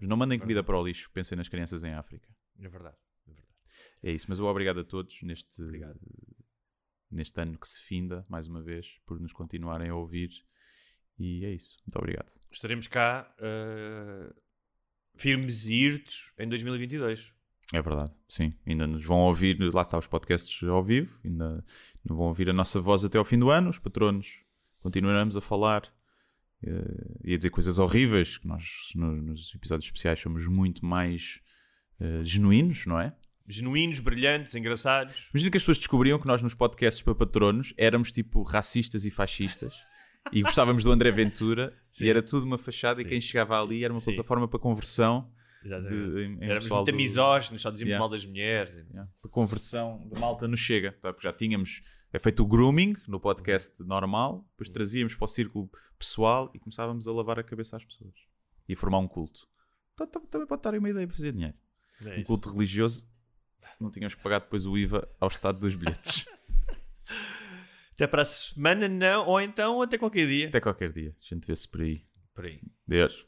Não 0.02 0.16
mandem 0.16 0.38
comida 0.38 0.64
para 0.64 0.76
o 0.76 0.84
lixo, 0.84 1.10
pensem 1.12 1.38
nas 1.38 1.48
crianças 1.48 1.84
em 1.84 1.92
África. 1.92 2.28
É 2.58 2.68
verdade. 2.68 2.96
É 3.28 3.32
verdade. 3.32 3.54
É 4.02 4.10
isso, 4.10 4.26
mas 4.28 4.38
eu 4.38 4.46
obrigado 4.46 4.80
a 4.80 4.84
todos 4.84 5.22
neste, 5.22 5.62
Obrigado. 5.62 6.00
neste 7.10 7.40
ano 7.40 7.56
que 7.56 7.68
se 7.68 7.80
finda, 7.80 8.26
mais 8.28 8.48
uma 8.48 8.60
vez, 8.60 8.98
por 9.06 9.20
nos 9.20 9.32
continuarem 9.32 9.90
a 9.90 9.94
ouvir. 9.94 10.30
E 11.18 11.44
é 11.44 11.52
isso. 11.52 11.76
Muito 11.86 11.96
obrigado. 11.96 12.32
Estaremos 12.50 12.88
cá 12.88 13.32
uh, 13.38 14.34
firmes 15.14 15.66
e 15.66 15.74
irtos 15.74 16.32
em 16.36 16.48
2022. 16.48 17.35
É 17.74 17.82
verdade, 17.82 18.12
sim. 18.28 18.54
Ainda 18.66 18.86
nos 18.86 19.04
vão 19.04 19.18
ouvir, 19.20 19.58
lá 19.74 19.82
está 19.82 19.98
os 19.98 20.06
podcasts 20.06 20.62
ao 20.68 20.82
vivo, 20.84 21.18
ainda 21.24 21.64
nos 22.04 22.16
vão 22.16 22.26
ouvir 22.28 22.48
a 22.48 22.52
nossa 22.52 22.78
voz 22.80 23.04
até 23.04 23.18
ao 23.18 23.24
fim 23.24 23.38
do 23.38 23.50
ano. 23.50 23.70
Os 23.70 23.78
patronos 23.78 24.28
continuaremos 24.80 25.36
a 25.36 25.40
falar 25.40 25.82
eh, 26.62 27.18
e 27.24 27.34
a 27.34 27.36
dizer 27.36 27.50
coisas 27.50 27.78
horríveis, 27.78 28.38
que 28.38 28.46
nós 28.46 28.64
no- 28.94 29.20
nos 29.20 29.52
episódios 29.54 29.86
especiais 29.86 30.20
somos 30.20 30.46
muito 30.46 30.84
mais 30.86 31.40
eh, 32.00 32.20
genuínos, 32.22 32.86
não 32.86 33.00
é? 33.00 33.14
Genuínos, 33.48 34.00
brilhantes, 34.00 34.54
engraçados. 34.54 35.28
Imagina 35.32 35.50
que 35.50 35.56
as 35.56 35.62
pessoas 35.62 35.78
descobriam 35.78 36.18
que 36.18 36.26
nós 36.26 36.42
nos 36.42 36.54
podcasts 36.54 37.02
para 37.02 37.14
patronos 37.14 37.74
éramos 37.76 38.10
tipo 38.12 38.42
racistas 38.42 39.04
e 39.04 39.10
fascistas 39.10 39.74
e 40.32 40.42
gostávamos 40.42 40.82
do 40.84 40.90
André 40.90 41.10
Ventura 41.12 41.72
Sim. 41.90 42.04
e 42.04 42.10
era 42.10 42.20
tudo 42.22 42.44
uma 42.44 42.58
fachada 42.58 43.00
Sim. 43.00 43.06
e 43.06 43.10
quem 43.10 43.20
chegava 43.20 43.60
ali 43.60 43.84
era 43.84 43.92
uma 43.92 44.00
Sim. 44.00 44.06
plataforma 44.12 44.48
para 44.48 44.58
conversão 44.58 45.30
de, 45.68 46.24
em, 46.24 46.38
em 46.38 46.44
Éramos 46.44 46.68
muito 46.68 46.92
misóginos, 46.94 47.62
só 47.62 47.70
dizíamos 47.70 47.90
Yeah. 47.90 48.00
mal 48.00 48.08
das 48.08 48.24
mulheres. 48.24 48.86
Yeah. 48.90 49.10
A 49.24 49.28
conversão 49.28 50.08
de 50.12 50.20
malta 50.20 50.46
no 50.48 50.56
Chega. 50.56 50.92
Tá? 51.00 51.14
Já 51.20 51.32
tínhamos 51.32 51.82
é 52.12 52.18
feito 52.18 52.42
o 52.42 52.46
grooming 52.46 52.94
no 53.06 53.20
podcast 53.20 53.82
normal, 53.82 54.46
depois 54.52 54.68
trazíamos 54.70 55.14
para 55.14 55.24
o 55.24 55.28
círculo 55.28 55.70
pessoal 55.98 56.50
e 56.54 56.58
começávamos 56.58 57.06
a 57.06 57.12
lavar 57.12 57.38
a 57.38 57.42
cabeça 57.42 57.76
às 57.76 57.84
pessoas 57.84 58.14
e 58.68 58.72
a 58.72 58.76
formar 58.76 58.98
um 58.98 59.08
culto. 59.08 59.46
Tá- 59.96 60.06
Também 60.06 60.46
pode 60.46 60.60
estar 60.60 60.72
aí 60.72 60.78
uma 60.78 60.88
ideia 60.90 61.06
para 61.06 61.16
fazer 61.16 61.32
dinheiro. 61.32 61.54
É 62.04 62.18
Um 62.18 62.24
culto 62.24 62.50
religioso, 62.50 63.08
não 63.80 63.90
tínhamos 63.90 64.14
que 64.14 64.22
pagar 64.22 64.40
depois 64.40 64.66
o 64.66 64.76
IVA 64.78 65.08
ao 65.20 65.28
estado 65.28 65.58
dos 65.60 65.74
bilhetes. 65.74 66.26
Até 67.94 68.06
para 68.06 68.22
a 68.22 68.26
semana, 68.26 68.88
não, 68.88 69.26
ou 69.26 69.40
então 69.40 69.80
até 69.80 69.96
qualquer 69.96 70.26
dia. 70.26 70.48
Até 70.48 70.60
qualquer 70.60 70.92
dia. 70.92 71.16
A 71.18 71.24
gente 71.34 71.46
vê-se 71.46 71.66
por 71.66 71.80
aí. 71.80 72.04
Por 72.34 72.44
aí. 72.44 72.60
Deus. 72.86 73.26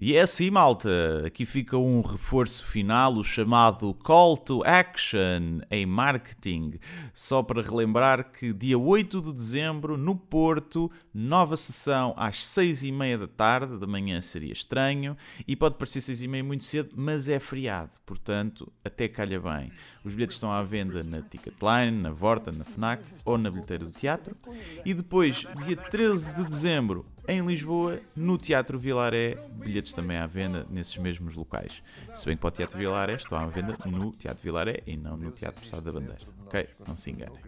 E 0.00 0.14
é 0.14 0.20
assim, 0.20 0.48
malta. 0.48 1.24
Aqui 1.26 1.44
fica 1.44 1.76
um 1.76 2.00
reforço 2.02 2.64
final, 2.64 3.16
o 3.16 3.24
chamado 3.24 3.92
Call 3.94 4.36
to 4.36 4.62
Action 4.64 5.60
em 5.68 5.84
marketing. 5.84 6.74
Só 7.12 7.42
para 7.42 7.62
relembrar 7.62 8.30
que 8.30 8.52
dia 8.52 8.78
8 8.78 9.20
de 9.20 9.32
dezembro, 9.32 9.96
no 9.96 10.14
Porto, 10.14 10.88
nova 11.12 11.56
sessão 11.56 12.14
às 12.16 12.46
6 12.46 12.84
e 12.84 12.92
meia 12.92 13.18
da 13.18 13.26
tarde. 13.26 13.76
Da 13.76 13.88
manhã 13.88 14.20
seria 14.20 14.52
estranho. 14.52 15.16
E 15.48 15.56
pode 15.56 15.74
parecer 15.74 16.00
6 16.00 16.22
e 16.22 16.28
meia 16.28 16.44
muito 16.44 16.62
cedo, 16.62 16.90
mas 16.96 17.28
é 17.28 17.40
feriado. 17.40 17.98
Portanto, 18.06 18.72
até 18.84 19.08
calha 19.08 19.40
bem. 19.40 19.72
Os 20.04 20.14
bilhetes 20.14 20.36
estão 20.36 20.52
à 20.52 20.62
venda 20.62 21.02
na 21.02 21.22
Ticketline, 21.22 21.90
na 22.00 22.12
Vorta, 22.12 22.52
na 22.52 22.62
FNAC 22.62 23.02
ou 23.24 23.36
na 23.36 23.50
bilheteira 23.50 23.84
do 23.84 23.90
teatro. 23.90 24.36
E 24.84 24.94
depois, 24.94 25.44
dia 25.66 25.76
13 25.76 26.34
de 26.34 26.44
dezembro, 26.44 27.04
em 27.28 27.44
Lisboa, 27.46 28.00
no 28.16 28.38
Teatro 28.38 28.78
Vilaré, 28.78 29.36
bilhetes 29.54 29.92
também 29.92 30.16
à 30.16 30.26
venda 30.26 30.66
nesses 30.70 30.96
mesmos 30.96 31.34
locais. 31.34 31.82
Se 32.14 32.24
bem 32.26 32.34
que 32.36 32.40
para 32.40 32.48
o 32.48 32.50
Teatro 32.50 32.78
Vilaré 32.78 33.14
estão 33.16 33.38
à 33.38 33.46
venda 33.46 33.76
no 33.86 34.12
Teatro 34.12 34.42
Vilaré 34.42 34.82
e 34.86 34.96
não 34.96 35.16
no 35.16 35.30
Teatro 35.30 35.62
Estado 35.64 35.82
da 35.84 35.92
Bandeira. 35.92 36.20
Ok? 36.46 36.66
Não 36.86 36.96
se 36.96 37.10
enganem. 37.10 37.38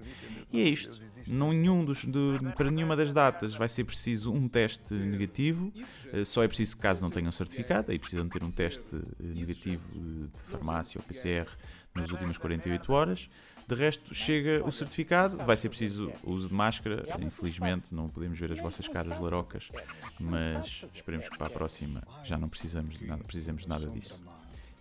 E 0.53 0.61
é 0.61 0.65
isto. 0.69 1.01
Nenhum 1.27 1.85
dos, 1.85 2.05
do- 2.05 2.39
para 2.57 2.71
nenhuma 2.71 2.95
das 2.97 3.13
datas 3.15 3.55
vai 3.55 3.69
ser 3.69 3.85
preciso 3.85 4.33
um 4.33 4.47
teste 4.49 4.93
negativo. 4.95 5.73
Eh, 6.13 6.25
Só 6.25 6.43
é 6.43 6.49
preciso 6.49 6.77
caso 6.77 7.03
não 7.03 7.11
tenham 7.11 7.33
certificado, 7.33 7.91
aí 7.91 7.99
precisam 7.99 8.29
ter 8.29 8.43
um 8.43 8.51
teste 8.51 8.83
eh, 8.95 8.99
negativo 9.23 9.83
eh, 9.95 9.99
de 10.37 10.43
farmácia 10.51 10.99
ou 10.99 11.05
PCR 11.05 11.47
nas 11.95 12.11
últimas 12.11 12.37
48 12.39 12.93
horas. 12.93 13.29
De 13.71 13.77
resto, 13.77 14.13
chega 14.13 14.67
o 14.67 14.73
certificado, 14.73 15.37
vai 15.37 15.57
ser 15.57 15.69
preciso 15.69 16.13
o 16.25 16.33
uso 16.33 16.49
de 16.49 16.55
máscara. 16.55 17.07
Infelizmente, 17.21 17.95
não 17.95 18.09
podemos 18.09 18.37
ver 18.37 18.51
as 18.51 18.59
vossas 18.59 18.89
caras 18.89 19.17
larocas, 19.21 19.71
mas 20.19 20.85
esperemos 20.93 21.29
que 21.29 21.39
para 21.39 21.47
a 21.47 21.51
próxima 21.51 22.03
já 22.25 22.37
não 22.37 22.49
precisamos 22.49 22.99
de 22.99 23.07
nada, 23.07 23.23
precisamos 23.23 23.63
de 23.63 23.69
nada 23.69 23.87
disso. 23.87 24.21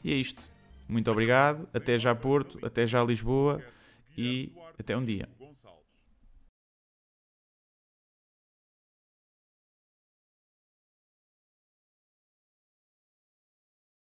E 0.04 0.12
é 0.12 0.16
isto. 0.16 0.50
Muito 0.88 1.12
obrigado. 1.12 1.70
Até 1.72 2.00
já 2.00 2.16
Porto, 2.16 2.58
até 2.66 2.88
já 2.88 3.04
Lisboa 3.04 3.62
e 4.18 4.52
até 4.80 4.98
um 4.98 5.06
dia. 5.06 5.30